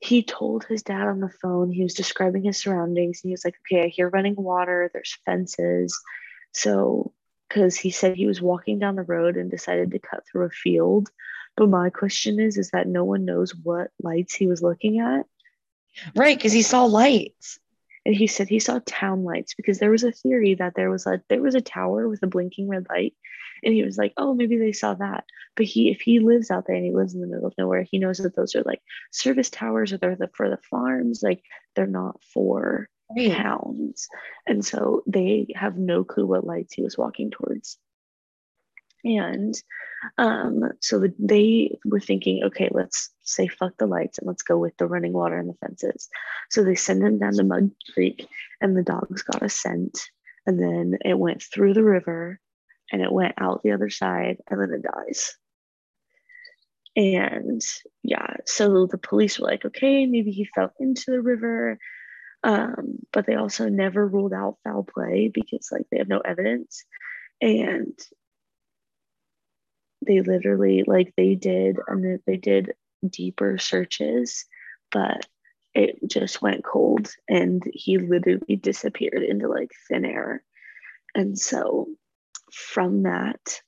[0.00, 3.20] he told his dad on the phone, he was describing his surroundings.
[3.22, 5.98] And he was like, okay, I hear running water, there's fences.
[6.52, 7.12] So,
[7.48, 10.50] because he said he was walking down the road and decided to cut through a
[10.50, 11.08] field.
[11.56, 15.26] But my question is, is that no one knows what lights he was looking at?
[16.14, 17.58] Right, because he saw lights
[18.08, 21.06] and he said he saw town lights because there was a theory that there was
[21.06, 23.12] a there was a tower with a blinking red light.
[23.62, 25.24] And he was like oh maybe they saw that.
[25.56, 27.82] But he if he lives out there and he lives in the middle of nowhere
[27.82, 28.80] he knows that those are like
[29.12, 31.42] service towers or they're the, for the farms like
[31.76, 33.30] they're not for right.
[33.30, 34.08] towns.
[34.46, 37.76] And so they have no clue what lights he was walking towards
[39.04, 39.54] and
[40.16, 44.76] um, so they were thinking, okay, let's say fuck the lights and let's go with
[44.76, 46.08] the running water and the fences.
[46.50, 48.26] So they send him down to Mud Creek,
[48.60, 49.98] and the dogs got a scent.
[50.46, 52.40] And then it went through the river
[52.90, 55.36] and it went out the other side, and then it dies.
[56.96, 57.60] And
[58.02, 61.78] yeah, so the police were like, okay, maybe he fell into the river.
[62.42, 66.84] Um, but they also never ruled out foul play because like they have no evidence.
[67.40, 67.96] And
[70.08, 72.72] they literally like they did and they did
[73.08, 74.44] deeper searches
[74.90, 75.26] but
[75.74, 80.42] it just went cold and he literally disappeared into like thin air
[81.14, 81.86] and so
[82.52, 83.60] from that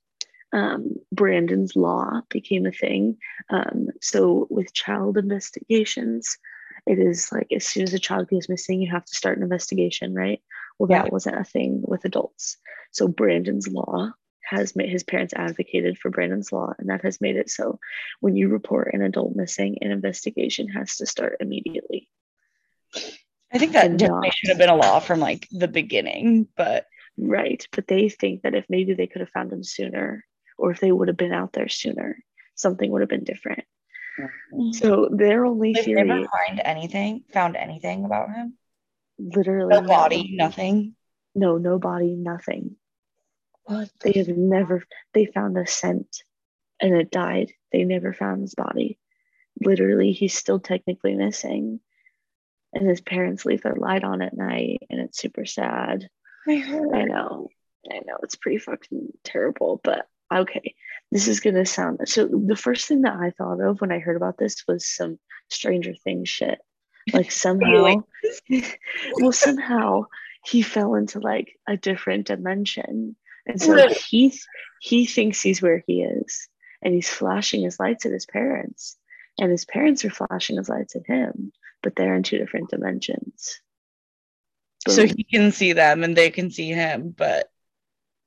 [0.53, 3.17] um, Brandon's Law became a thing.
[3.51, 6.39] Um, so with child investigations,
[6.87, 9.45] it is like as soon as a child goes missing, you have to start an
[9.45, 10.41] investigation, right?
[10.79, 11.13] Well, that yeah.
[11.13, 12.57] wasn't a thing with adults.
[12.91, 17.37] So Brandon's Law has made his parents advocated for Brandon's Law, and that has made
[17.37, 17.79] it so
[18.21, 22.09] when you report an adult missing, an investigation has to start immediately.
[23.53, 26.87] I think that definitely not, should have been a law from like the beginning, but
[27.19, 27.67] right.
[27.73, 30.25] But they think that if maybe they could have found him sooner,
[30.59, 32.19] or if they would have been out there sooner,
[32.55, 33.65] something would have been different.
[34.19, 34.73] Mm-hmm.
[34.73, 36.05] So their only They've theory.
[36.05, 37.25] Never find anything.
[37.33, 38.57] Found anything about him?
[39.19, 40.95] Literally, no body, nothing.
[41.35, 42.77] No, no body, nothing.
[43.71, 43.89] What?
[44.01, 44.83] They have never.
[45.15, 46.25] They found a scent,
[46.81, 47.53] and it died.
[47.71, 48.99] They never found his body.
[49.65, 51.79] Literally, he's still technically missing,
[52.73, 56.09] and his parents leave their light on at night, and it's super sad.
[56.49, 56.55] I,
[56.95, 57.49] I know.
[57.89, 60.75] I know it's pretty fucking terrible, but okay,
[61.13, 62.27] this is gonna sound so.
[62.27, 65.95] The first thing that I thought of when I heard about this was some Stranger
[65.95, 66.59] Things shit.
[67.13, 68.03] Like somehow,
[69.21, 70.07] well, somehow
[70.45, 73.15] he fell into like a different dimension,
[73.51, 74.35] and so he
[74.81, 76.49] he thinks he's where he is,
[76.83, 78.97] and he's flashing his lights at his parents,
[79.39, 83.61] and his parents are flashing his lights at him, but they're in two different dimensions.
[84.85, 84.95] Boom.
[84.95, 87.51] So he can see them and they can see him, but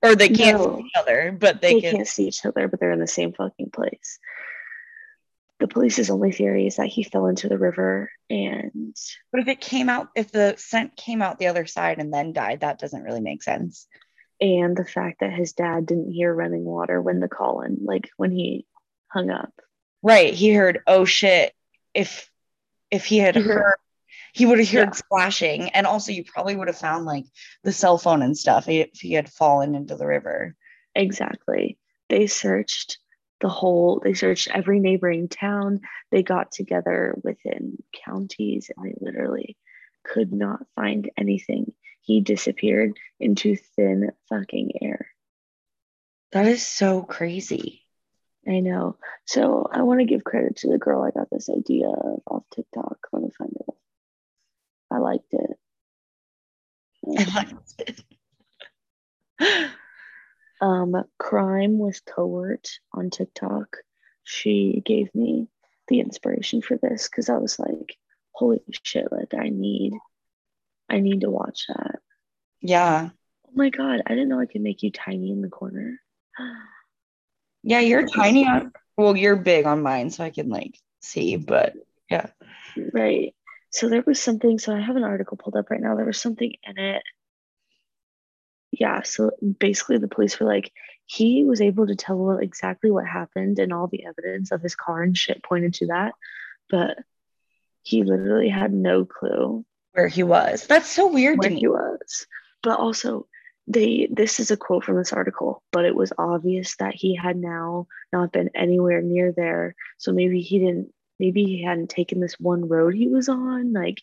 [0.04, 1.98] or they can't no, see each other, but they, they can...
[2.00, 4.20] not see each other, but they're in the same fucking place.
[5.60, 8.96] The police's only theory is that he fell into the river and.
[9.32, 12.34] But if it came out, if the scent came out the other side and then
[12.34, 13.88] died, that doesn't really make sense.
[14.44, 18.10] And the fact that his dad didn't hear running water when the call in, like
[18.18, 18.66] when he
[19.08, 19.54] hung up.
[20.02, 20.34] Right.
[20.34, 21.54] He heard, oh shit.
[21.94, 22.30] If
[22.92, 23.76] if he had heard
[24.34, 24.92] he would have heard yeah.
[24.92, 27.26] splashing and also you probably would have found like
[27.64, 30.56] the cell phone and stuff if he had fallen into the river
[30.96, 31.78] exactly
[32.10, 32.98] they searched
[33.42, 39.58] the whole they searched every neighboring town they got together within counties and they literally
[40.04, 41.72] could not find anything
[42.04, 45.08] he disappeared into thin fucking air
[46.32, 47.84] that is so crazy
[48.48, 48.98] I know.
[49.26, 52.44] So I want to give credit to the girl I got this idea of off
[52.54, 52.98] TikTok.
[53.12, 53.76] Let me find it.
[54.92, 55.58] I liked it.
[57.18, 58.04] I liked
[59.40, 59.70] it.
[60.62, 63.78] um, crime with cohort on TikTok.
[64.24, 65.48] She gave me
[65.88, 67.98] the inspiration for this because I was like,
[68.32, 69.94] holy shit, like I need
[70.90, 72.00] I need to watch that.
[72.62, 73.10] Yeah.
[73.48, 76.00] Oh my god, I didn't know I could make you tiny in the corner.
[77.64, 81.74] yeah, you're tiny on well, you're big on mine, so I can like see, but
[82.10, 82.28] yeah.
[82.94, 83.34] Right
[83.74, 86.22] so there was something so i have an article pulled up right now there was
[86.22, 87.04] something in it
[88.72, 90.72] yeah so basically the police were like
[91.06, 95.02] he was able to tell exactly what happened and all the evidence of his car
[95.02, 96.14] and shit pointed to that
[96.70, 96.98] but
[97.82, 100.68] he literally had no clue where he was.
[100.68, 102.28] That's so weird where he was.
[102.62, 103.28] But also
[103.68, 107.38] they this is a quote from this article but it was obvious that he had
[107.38, 109.76] now not been anywhere near there.
[109.98, 113.72] So maybe he didn't maybe he hadn't taken this one road he was on.
[113.74, 114.02] Like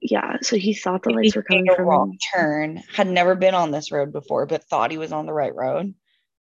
[0.00, 3.54] yeah so he thought the maybe lights were coming from wrong turn had never been
[3.54, 5.94] on this road before but thought he was on the right road.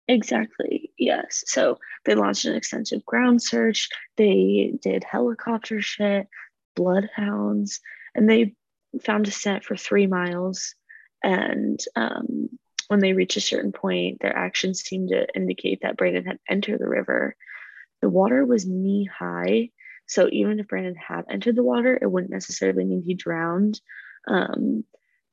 [0.07, 1.43] Exactly yes.
[1.47, 3.89] So they launched an extensive ground search.
[4.17, 6.27] They did helicopter shit
[6.75, 7.79] bloodhounds
[8.15, 8.55] and they
[9.03, 10.73] found a scent for three miles
[11.23, 12.49] and um,
[12.87, 16.79] when they reached a certain point their actions seemed to indicate that brandon had entered
[16.79, 17.35] the river
[18.05, 19.71] the water was knee high.
[20.05, 23.81] So even if Brandon had entered the water, it wouldn't necessarily mean he drowned.
[24.27, 24.83] Um,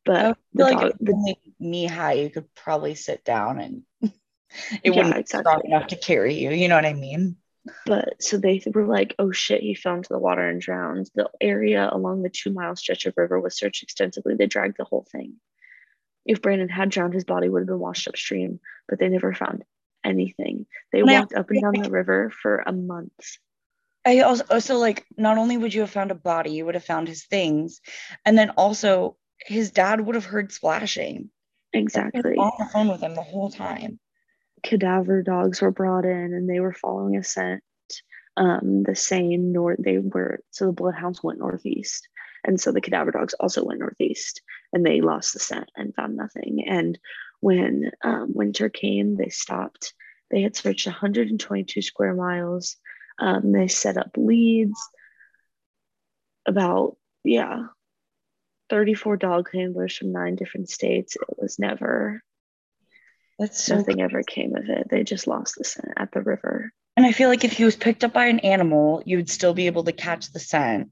[0.07, 4.13] but the like dog, the, knee high, you could probably sit down and it
[4.85, 6.51] yeah, wouldn't be strong enough to carry you.
[6.51, 7.37] You know what I mean?
[7.87, 11.11] But so they were like, oh shit, he fell into the water and drowned.
[11.15, 14.35] The area along the two mile stretch of river was searched extensively.
[14.35, 15.35] They dragged the whole thing.
[16.25, 19.65] If Brandon had drowned, his body would have been washed upstream, but they never found
[20.05, 20.67] anything.
[20.93, 23.39] They walked up and down the river for a month.
[24.05, 26.75] I also, oh, also like not only would you have found a body, you would
[26.75, 27.81] have found his things,
[28.25, 31.31] and then also his dad would have heard splashing.
[31.73, 32.37] Exactly.
[32.37, 33.99] On the phone with him the whole time.
[34.63, 37.63] Cadaver dogs were brought in, and they were following a scent.
[38.37, 39.79] Um, the same north.
[39.79, 42.09] They were so the bloodhounds went northeast,
[42.45, 44.41] and so the cadaver dogs also went northeast,
[44.73, 46.65] and they lost the scent and found nothing.
[46.67, 46.99] And
[47.41, 49.95] when um, winter came, they stopped.
[50.31, 52.77] They had searched 122 square miles.
[53.19, 54.79] Um, they set up leads.
[56.47, 57.67] About, yeah,
[58.71, 61.15] 34 dog handlers from nine different states.
[61.15, 62.23] It was never,
[63.39, 64.89] That's so Nothing ever came of it.
[64.91, 66.73] They just lost the scent at the river.
[66.97, 69.67] And I feel like if he was picked up by an animal, you'd still be
[69.67, 70.91] able to catch the scent.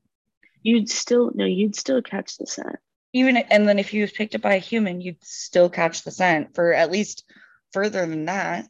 [0.63, 2.77] You'd still no, you'd still catch the scent.
[3.13, 6.11] Even and then if he was picked up by a human, you'd still catch the
[6.11, 7.25] scent for at least
[7.73, 8.69] further than that.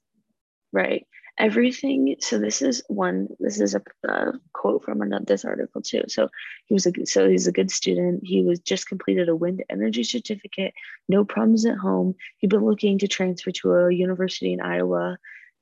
[0.73, 1.07] Right.
[1.41, 2.17] Everything.
[2.21, 3.29] So this is one.
[3.41, 6.03] This is a, a quote from another this article too.
[6.07, 6.29] So
[6.67, 8.21] he was a so he's a good student.
[8.23, 10.75] He was just completed a wind energy certificate.
[11.09, 12.15] No problems at home.
[12.39, 15.17] He'd been looking to transfer to a university in Iowa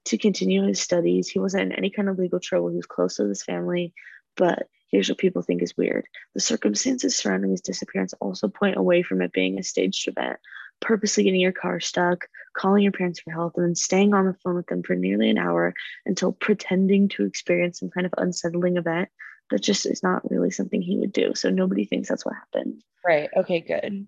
[0.06, 1.28] to continue his studies.
[1.28, 2.70] He wasn't in any kind of legal trouble.
[2.70, 3.94] He was close to his family,
[4.36, 6.06] but here's what people think is weird.
[6.34, 10.40] The circumstances surrounding his disappearance also point away from it being a staged event.
[10.80, 14.36] Purposely getting your car stuck, calling your parents for help, and then staying on the
[14.44, 15.74] phone with them for nearly an hour
[16.06, 19.08] until pretending to experience some kind of unsettling event
[19.50, 21.34] that just is not really something he would do.
[21.34, 22.82] So nobody thinks that's what happened.
[23.04, 23.30] Right.
[23.34, 24.06] Okay, good.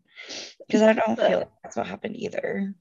[0.67, 2.75] Because I don't feel like that's what happened either.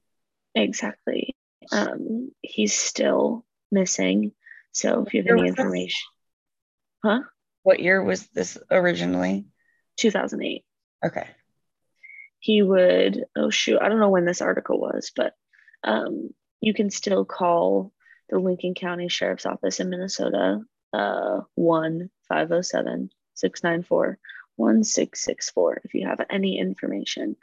[0.54, 1.34] Exactly.
[1.72, 4.32] Um, he's still missing.
[4.72, 6.00] So if you have any information,
[7.04, 7.20] huh?
[7.62, 9.46] What year was this originally?
[9.96, 10.64] 2008.
[11.04, 11.26] Okay.
[12.40, 15.34] He would, oh shoot, I don't know when this article was, but
[15.84, 16.30] um,
[16.60, 17.92] you can still call
[18.28, 20.60] the Lincoln County Sheriff's Office in Minnesota,
[20.92, 24.18] uh, 1 507 694
[24.56, 27.36] 1664 if you have any information.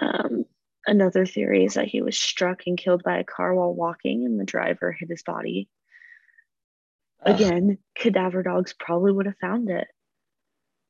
[0.00, 0.44] Um,
[0.86, 4.38] another theory is that he was struck and killed by a car while walking and
[4.38, 5.68] the driver hit his body.
[7.22, 9.86] Again, cadaver dogs probably would have found it.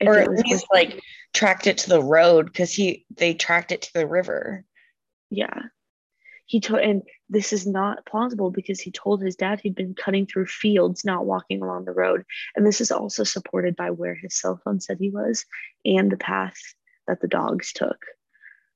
[0.00, 1.00] If or at least like
[1.32, 4.64] tracked it to the road because he they tracked it to the river.
[5.30, 5.62] Yeah.
[6.46, 10.26] He told, and this is not plausible because he told his dad he'd been cutting
[10.26, 12.24] through fields, not walking along the road.
[12.56, 15.44] And this is also supported by where his cell phone said he was
[15.84, 16.58] and the path
[17.06, 18.04] that the dogs took.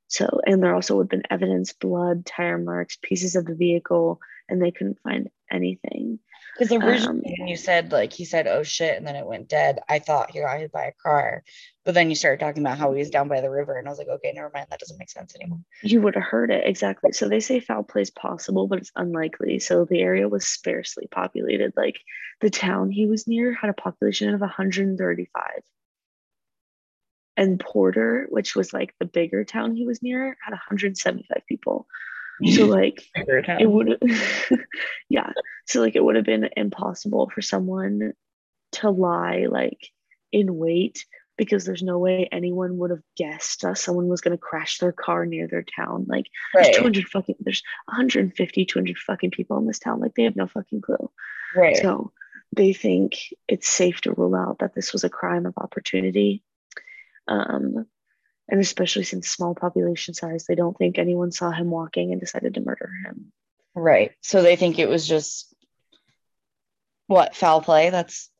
[0.06, 4.20] So, and there also would have been evidence, blood, tire marks, pieces of the vehicle,
[4.48, 6.18] and they couldn't find anything.
[6.58, 9.48] Because originally Um, when you said like he said, "Oh shit," and then it went
[9.48, 11.42] dead, I thought he got hit by a car.
[11.84, 13.90] But then you started talking about how he was down by the river, and I
[13.90, 14.66] was like, okay, never mind.
[14.70, 15.60] That doesn't make sense anymore.
[15.82, 17.12] You would have heard it exactly.
[17.12, 19.58] So they say foul play is possible, but it's unlikely.
[19.58, 21.74] So the area was sparsely populated.
[21.76, 21.96] Like
[22.40, 25.42] the town he was near had a population of 135.
[27.36, 31.86] And Porter, which was like the bigger town he was near, had 175 people.
[32.42, 34.02] So like it would
[35.08, 35.32] yeah.
[35.66, 38.12] So like it would have been impossible for someone
[38.72, 39.78] to lie like
[40.32, 41.04] in wait
[41.36, 44.92] because there's no way anyone would have guessed that someone was going to crash their
[44.92, 46.06] car near their town.
[46.08, 50.36] Like there's 200 fucking there's 150 200 fucking people in this town like they have
[50.36, 51.10] no fucking clue
[51.56, 51.76] right.
[51.76, 52.12] so
[52.54, 53.16] they think
[53.48, 56.42] it's safe to rule out that this was a crime of opportunity
[57.26, 57.86] um
[58.48, 62.54] and especially since small population size they don't think anyone saw him walking and decided
[62.54, 63.32] to murder him.
[63.74, 64.12] Right.
[64.20, 65.54] So they think it was just
[67.06, 67.90] what foul play?
[67.90, 68.30] That's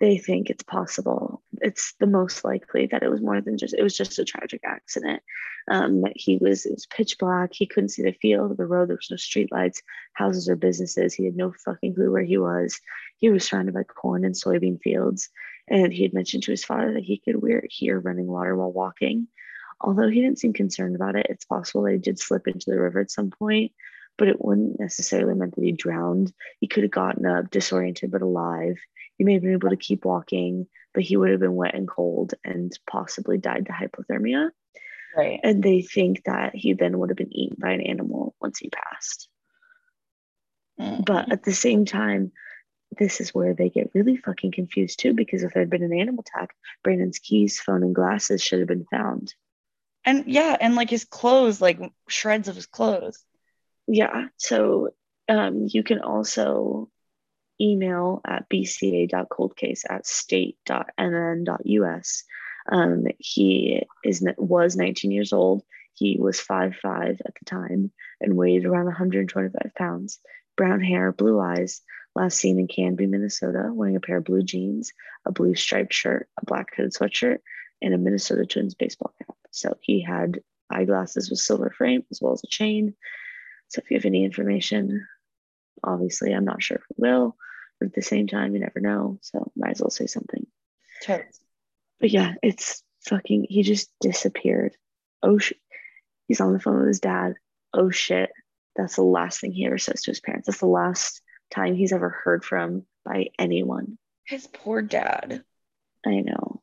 [0.00, 1.42] they think it's possible.
[1.60, 4.62] It's the most likely that it was more than just it was just a tragic
[4.64, 5.22] accident.
[5.70, 7.50] Um he was it was pitch black.
[7.52, 8.88] He couldn't see the field the road.
[8.88, 9.82] There was no street lights
[10.14, 11.14] houses or businesses.
[11.14, 12.80] He had no fucking clue where he was.
[13.18, 15.28] He was surrounded by corn and soybean fields
[15.68, 18.72] and he had mentioned to his father that he could wear, hear running water while
[18.72, 19.28] walking
[19.80, 22.80] although he didn't seem concerned about it it's possible that he did slip into the
[22.80, 23.72] river at some point
[24.16, 28.22] but it wouldn't necessarily meant that he drowned he could have gotten up disoriented but
[28.22, 28.76] alive
[29.16, 31.88] he may have been able to keep walking, but he would have been wet and
[31.88, 34.50] cold and possibly died to hypothermia.
[35.16, 35.40] right.
[35.42, 38.70] And they think that he then would have been eaten by an animal once he
[38.70, 39.28] passed.
[40.80, 41.04] Mm.
[41.04, 42.32] But at the same time,
[42.98, 45.98] this is where they get really fucking confused too, because if there had been an
[45.98, 49.34] animal attack, Brandon's keys, phone, and glasses should have been found.
[50.04, 53.22] and yeah, and like his clothes, like shreds of his clothes.
[53.86, 54.26] Yeah.
[54.36, 54.90] So
[55.28, 56.90] um, you can also
[57.60, 62.24] email at bca.coldcase at state.mn.us.
[62.70, 65.62] Um, he is was 19 years old.
[65.92, 70.18] He was 5'5 at the time and weighed around 125 pounds.
[70.56, 71.82] Brown hair, blue eyes.
[72.14, 74.92] Last seen in Canby, Minnesota, wearing a pair of blue jeans,
[75.26, 77.38] a blue striped shirt, a black hooded sweatshirt,
[77.82, 79.36] and a Minnesota Twins baseball cap.
[79.50, 80.40] So he had
[80.70, 82.94] eyeglasses with silver frame as well as a chain.
[83.68, 85.06] So if you have any information,
[85.82, 87.36] obviously I'm not sure if we will,
[87.80, 89.18] but at the same time, you never know.
[89.22, 90.46] So might as well say something.
[91.02, 91.40] Totes.
[92.00, 94.76] But yeah, it's fucking, he just disappeared.
[95.22, 95.58] Oh shit.
[96.28, 97.34] He's on the phone with his dad.
[97.72, 98.30] Oh shit.
[98.76, 100.46] That's the last thing he ever says to his parents.
[100.46, 101.20] That's the last
[101.54, 103.98] time he's ever heard from by anyone.
[104.26, 105.44] His poor dad.
[106.06, 106.62] I know.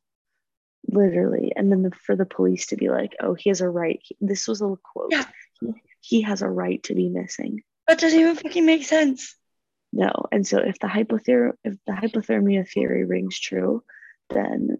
[0.88, 1.54] Literally.
[1.56, 4.02] And then the, for the police to be like, oh, he has a right.
[4.20, 5.12] This was a quote.
[5.12, 5.26] Yeah.
[5.60, 7.62] He, he has a right to be missing.
[7.88, 9.36] That doesn't even fucking make sense.
[9.94, 10.12] No.
[10.32, 13.84] And so if the hypothermia if the hypothermia theory rings true,
[14.30, 14.78] then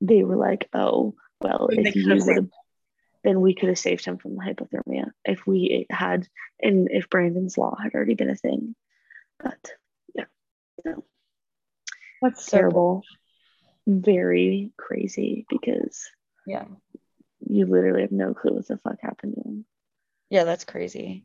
[0.00, 2.48] they were like, oh, well, if you would have
[3.22, 6.26] then we could have saved him from the hypothermia if we had
[6.60, 8.74] and if Brandon's law had already been a thing.
[9.42, 9.70] But
[10.14, 10.24] yeah,
[10.84, 11.04] no.
[12.22, 13.02] That's terrible.
[13.86, 16.10] Very crazy because
[16.46, 16.64] yeah,
[17.40, 19.64] you literally have no clue what the fuck happened to him.
[20.28, 21.24] Yeah, that's crazy.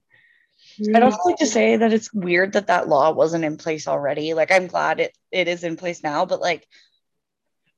[0.94, 4.34] I'd also like to say that it's weird that that law wasn't in place already.
[4.34, 6.68] Like, I'm glad it, it is in place now, but like,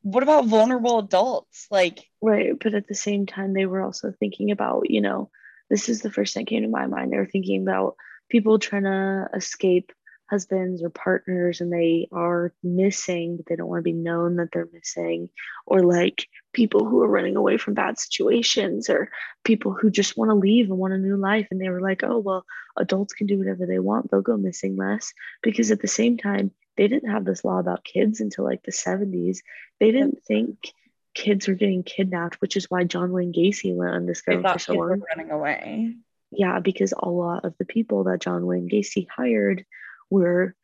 [0.01, 1.67] what about vulnerable adults?
[1.69, 2.53] Like, right.
[2.57, 5.29] But at the same time, they were also thinking about, you know,
[5.69, 7.11] this is the first thing that came to my mind.
[7.11, 7.95] They were thinking about
[8.29, 9.91] people trying to escape
[10.29, 14.49] husbands or partners and they are missing, but they don't want to be known that
[14.51, 15.29] they're missing,
[15.65, 19.09] or like people who are running away from bad situations, or
[19.43, 21.47] people who just want to leave and want a new life.
[21.51, 22.45] And they were like, oh, well,
[22.77, 25.13] adults can do whatever they want, they'll go missing less.
[25.41, 28.71] Because at the same time, they didn't have this law about kids until like the
[28.71, 29.39] 70s.
[29.79, 30.71] They didn't think
[31.15, 35.01] kids were getting kidnapped, which is why John Wayne Gacy went undiscovered for so long.
[35.15, 35.95] Running away.
[36.29, 39.65] Yeah, because a lot of the people that John Wayne Gacy hired
[40.09, 40.55] were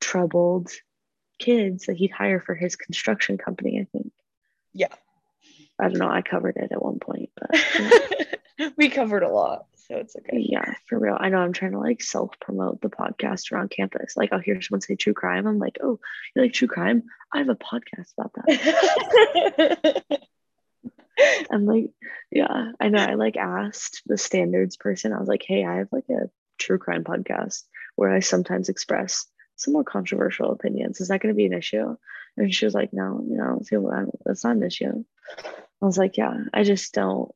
[0.00, 0.70] troubled
[1.38, 4.12] kids that he'd hire for his construction company, I think.
[4.72, 4.94] Yeah.
[5.78, 6.08] I don't know.
[6.08, 7.50] I covered it at one point, but
[8.58, 8.70] yeah.
[8.76, 10.38] we covered a lot, so it's okay.
[10.38, 11.16] Yeah, for real.
[11.18, 14.16] I know I'm trying to like self promote the podcast around campus.
[14.16, 15.46] Like, I'll hear someone say true crime.
[15.46, 16.00] I'm like, oh,
[16.34, 17.02] you like true crime?
[17.32, 20.02] I have a podcast about that.
[21.50, 21.90] I'm like,
[22.30, 23.02] yeah, I know.
[23.02, 25.12] I like asked the standards person.
[25.12, 27.64] I was like, hey, I have like a true crime podcast
[27.96, 29.26] where I sometimes express
[29.56, 31.00] some more controversial opinions.
[31.00, 31.96] Is that going to be an issue?
[32.36, 33.60] And she was like, no, you know,
[34.24, 35.04] that's not an issue.
[35.82, 37.30] I was like, yeah, I just don't.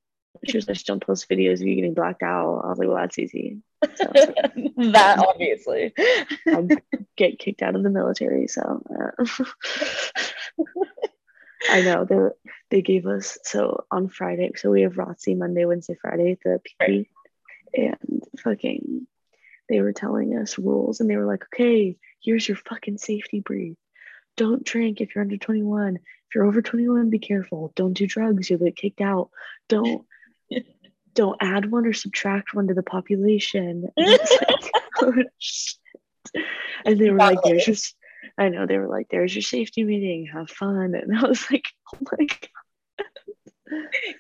[0.47, 2.63] She was like, just don't post videos of you getting blacked out.
[2.65, 3.59] I was like, well, that's easy.
[3.95, 4.05] So,
[4.93, 5.93] that obviously.
[5.99, 6.69] I
[7.17, 8.83] get kicked out of the military, so.
[8.89, 9.25] Uh,
[11.69, 12.29] I know they
[12.71, 14.51] they gave us so on Friday.
[14.57, 17.07] So we have ROTC Monday, Wednesday, Friday the PP,
[17.77, 17.99] right.
[18.01, 19.07] and fucking
[19.71, 23.77] they were telling us rules and they were like, okay, here's your fucking safety brief.
[24.37, 25.97] Don't drink if you're under 21.
[25.97, 27.73] If you're over 21, be careful.
[27.77, 29.31] Don't do drugs, you'll get kicked out.
[29.69, 30.05] Don't
[31.15, 33.89] don't add one or subtract one to the population.
[35.03, 35.25] And, like,
[36.35, 36.43] oh,
[36.85, 37.77] and they were like, there's your
[38.37, 40.95] I know they were like, there's your safety meeting, have fun.
[40.95, 42.49] And I was like, oh my god.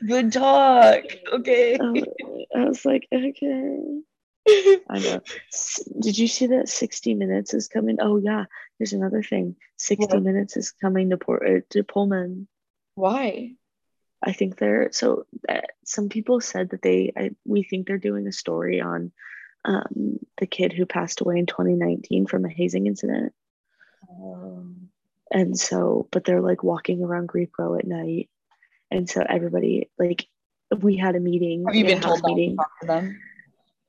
[0.07, 1.05] Good talk.
[1.32, 1.76] Okay.
[1.76, 1.96] Um,
[2.55, 3.78] I was like, okay.
[4.49, 5.20] I know.
[6.01, 7.99] Did you see that 60 Minutes is coming?
[8.01, 8.45] Oh yeah,
[8.78, 9.57] there's another thing.
[9.78, 10.22] 60 what?
[10.22, 12.49] Minutes is coming to Port uh, to Pullman.
[12.95, 13.53] Why?
[14.22, 15.26] I think they're so.
[15.49, 17.12] Uh, some people said that they.
[17.16, 19.12] I, we think they're doing a story on
[19.64, 23.32] um, the kid who passed away in 2019 from a hazing incident.
[24.11, 24.88] Um,
[25.30, 28.28] and so, but they're like walking around Greek Row at night,
[28.91, 30.26] and so everybody like
[30.76, 31.64] we had a meeting.
[31.66, 32.53] Have you been told meeting.
[32.53, 33.20] to talk to them?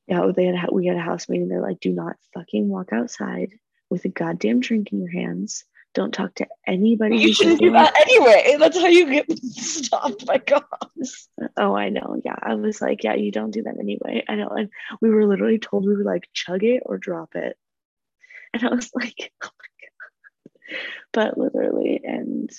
[0.07, 1.47] Yeah, oh, they had we had a house meeting.
[1.47, 3.53] They're like, do not fucking walk outside
[3.89, 5.65] with a goddamn drink in your hands.
[5.93, 7.17] Don't talk to anybody.
[7.17, 8.55] You shouldn't do that anyway.
[8.57, 11.27] That's how you get stopped by cops.
[11.57, 12.19] Oh, I know.
[12.23, 14.23] Yeah, I was like, yeah, you don't do that anyway.
[14.27, 14.47] I know.
[14.47, 14.69] And
[15.01, 17.57] we were literally told we were like, chug it or drop it.
[18.53, 20.79] And I was like, oh my god.
[21.11, 22.49] But literally, and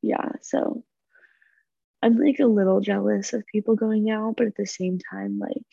[0.00, 0.84] yeah, so
[2.02, 5.66] I'm like a little jealous of people going out, but at the same time, like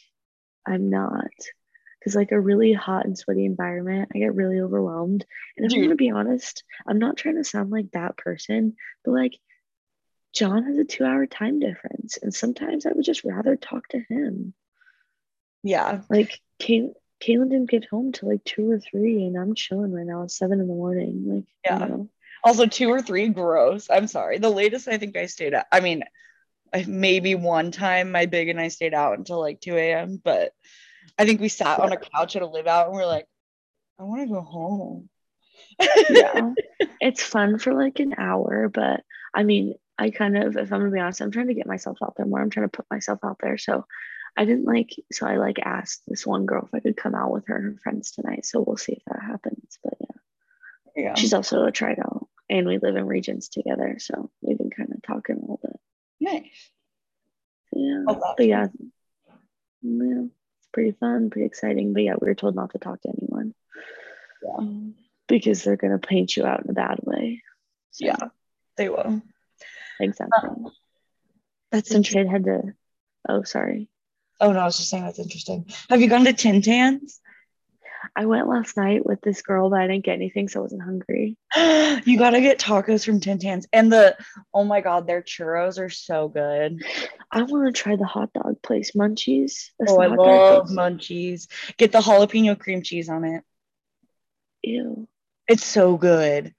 [0.66, 1.32] I'm not.
[2.00, 5.26] Because like a really hot and sweaty environment, I get really overwhelmed.
[5.56, 5.80] And if Dude.
[5.80, 9.40] I'm gonna be honest, I'm not trying to sound like that person, but like
[10.34, 12.18] John has a two hour time difference.
[12.22, 14.54] And sometimes I would just rather talk to him.
[15.64, 16.02] Yeah.
[16.10, 20.06] Like Kay- Kaylin didn't get home till like two or three, and I'm chilling right
[20.06, 21.24] now at seven in the morning.
[21.26, 21.80] Like, yeah.
[21.80, 22.10] You know.
[22.44, 23.88] Also, two or three, gross.
[23.90, 24.38] I'm sorry.
[24.40, 26.04] The latest I think I stayed at, I mean,
[26.88, 30.22] maybe one time my big and I stayed out until like 2 a.m.
[30.24, 30.54] But
[31.18, 33.28] I think we sat on a couch at a live out and we're like,
[34.00, 35.10] I want to go home.
[36.10, 36.54] yeah.
[37.00, 39.02] It's fun for like an hour, but
[39.34, 41.98] I mean, I kind of, if I'm gonna be honest, I'm trying to get myself
[42.02, 42.42] out there more.
[42.42, 43.58] I'm trying to put myself out there.
[43.58, 43.86] So
[44.38, 47.32] I didn't like, so I like asked this one girl if I could come out
[47.32, 48.46] with her and her friends tonight.
[48.46, 49.78] So we'll see if that happens.
[49.84, 50.08] But yeah.
[50.96, 51.16] Yeah.
[51.16, 51.72] She's also a
[52.02, 53.98] out and we live in regions together.
[54.00, 55.80] So we've been kind of talking a little bit.
[56.24, 56.72] Nice.
[57.74, 58.04] Yeah.
[58.08, 58.68] But yeah.
[59.82, 60.24] Yeah.
[60.24, 61.94] It's pretty fun, pretty exciting.
[61.94, 63.54] But yeah, we were told not to talk to anyone.
[64.42, 64.92] Yeah.
[65.28, 67.42] Because they're gonna paint you out in a bad way.
[67.92, 68.16] So, yeah,
[68.78, 69.22] they will.
[70.00, 70.50] Exactly.
[70.50, 70.72] Um,
[71.72, 72.74] that's some kid had to
[73.28, 73.90] oh sorry.
[74.40, 75.66] Oh no, I was just saying that's interesting.
[75.90, 77.20] Have you gone to Tin Tans?
[78.16, 80.84] I went last night with this girl, but I didn't get anything, so I wasn't
[80.84, 81.38] hungry.
[81.56, 83.68] you gotta get tacos from Tin Tans.
[83.72, 84.18] And the
[84.54, 86.84] oh my god, their churros are so good.
[87.32, 89.70] I want to try the hot dog place, Munchies.
[89.80, 91.48] That's oh, I love munchies.
[91.78, 93.44] Get the jalapeno cream cheese on it.
[94.64, 95.08] Ew.
[95.48, 96.54] It's so good.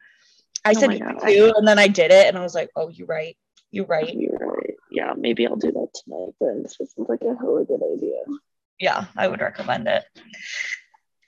[0.64, 3.07] I Oh said too, and then I did it, and I was like, "Oh, you're
[3.07, 3.36] right.
[3.70, 4.14] You're right.
[4.14, 4.74] You're right.
[4.90, 6.34] Yeah, maybe I'll do that tonight.
[6.40, 8.20] Then this seems like a hella good idea.
[8.78, 10.05] Yeah, I would recommend it."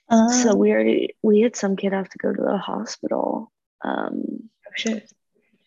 [0.09, 3.51] Um, so we already we had some kid have to go to the hospital.
[3.83, 5.11] Um, oh, shit.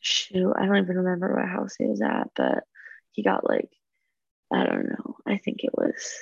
[0.01, 2.64] shoot, I don't even remember what house he was at, but
[3.12, 3.70] he got like,
[4.53, 5.16] I don't know.
[5.26, 6.14] I think it was,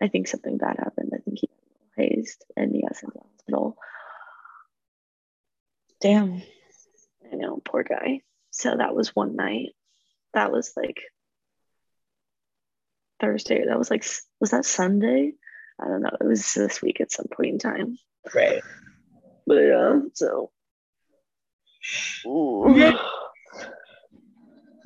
[0.00, 1.12] I think something bad happened.
[1.14, 3.76] I think he got hazed and he got sent to the hospital.
[6.00, 6.42] Damn.
[7.30, 8.20] I know, poor guy.
[8.50, 9.70] So that was one night.
[10.34, 11.00] That was like
[13.20, 13.64] Thursday.
[13.66, 14.04] That was like,
[14.40, 15.34] was that Sunday?
[15.80, 16.16] I don't know.
[16.20, 17.98] It was this week at some point in time.
[18.34, 18.62] Right.
[19.46, 20.50] But yeah, so.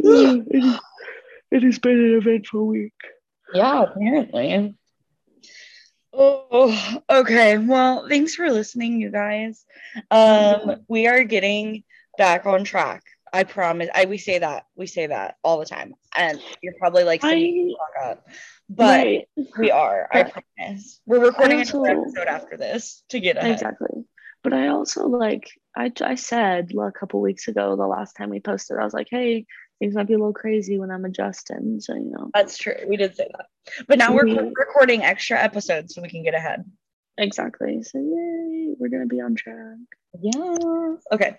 [0.03, 0.43] Yeah.
[0.43, 0.80] it, is,
[1.51, 2.93] it has been an eventful week.
[3.55, 4.74] Yeah, apparently.
[6.12, 7.59] Oh, okay.
[7.59, 9.64] Well, thanks for listening, you guys.
[10.11, 11.84] Um, we are getting
[12.18, 13.03] back on track.
[13.32, 13.88] I promise.
[13.95, 14.64] I we say that.
[14.74, 15.95] We say that all the time.
[16.17, 17.71] And you're probably like I,
[18.03, 18.27] up.
[18.69, 21.01] But right, we are, I promise.
[21.07, 23.53] We're recording I another episode after this to get ahead.
[23.53, 24.05] exactly.
[24.43, 28.41] But I also like, I, I said a couple weeks ago, the last time we
[28.41, 29.47] posted, I was like, hey,
[29.79, 31.81] things might be a little crazy when I'm adjusting.
[31.81, 32.75] So, you know, That's true.
[32.89, 33.47] We did say that.
[33.87, 36.65] But now we're We- recording extra episodes so we can get ahead.
[37.23, 37.83] Exactly.
[37.83, 39.77] So, yay, we're going to be on track.
[40.21, 40.95] Yeah.
[41.12, 41.37] Okay.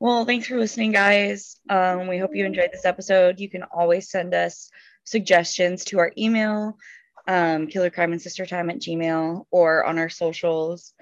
[0.00, 1.56] Well, thanks for listening, guys.
[1.68, 3.38] Um, we hope you enjoyed this episode.
[3.40, 4.70] You can always send us
[5.04, 6.78] suggestions to our email,
[7.26, 10.94] um, killer crime and sister time at gmail, or on our socials.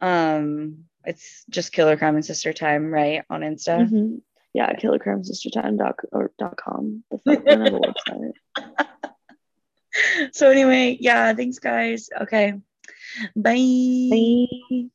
[0.00, 3.24] Um, it's just killer crime and sister time, right?
[3.28, 3.88] On Insta.
[3.90, 4.20] Mhm.
[4.54, 7.04] Yeah, killercrimesistertime dot or dot com.
[7.10, 7.18] The
[8.86, 10.32] website.
[10.32, 12.08] So, anyway, yeah, thanks, guys.
[12.22, 12.54] Okay.
[13.36, 14.42] Bye.
[14.70, 14.90] Bye.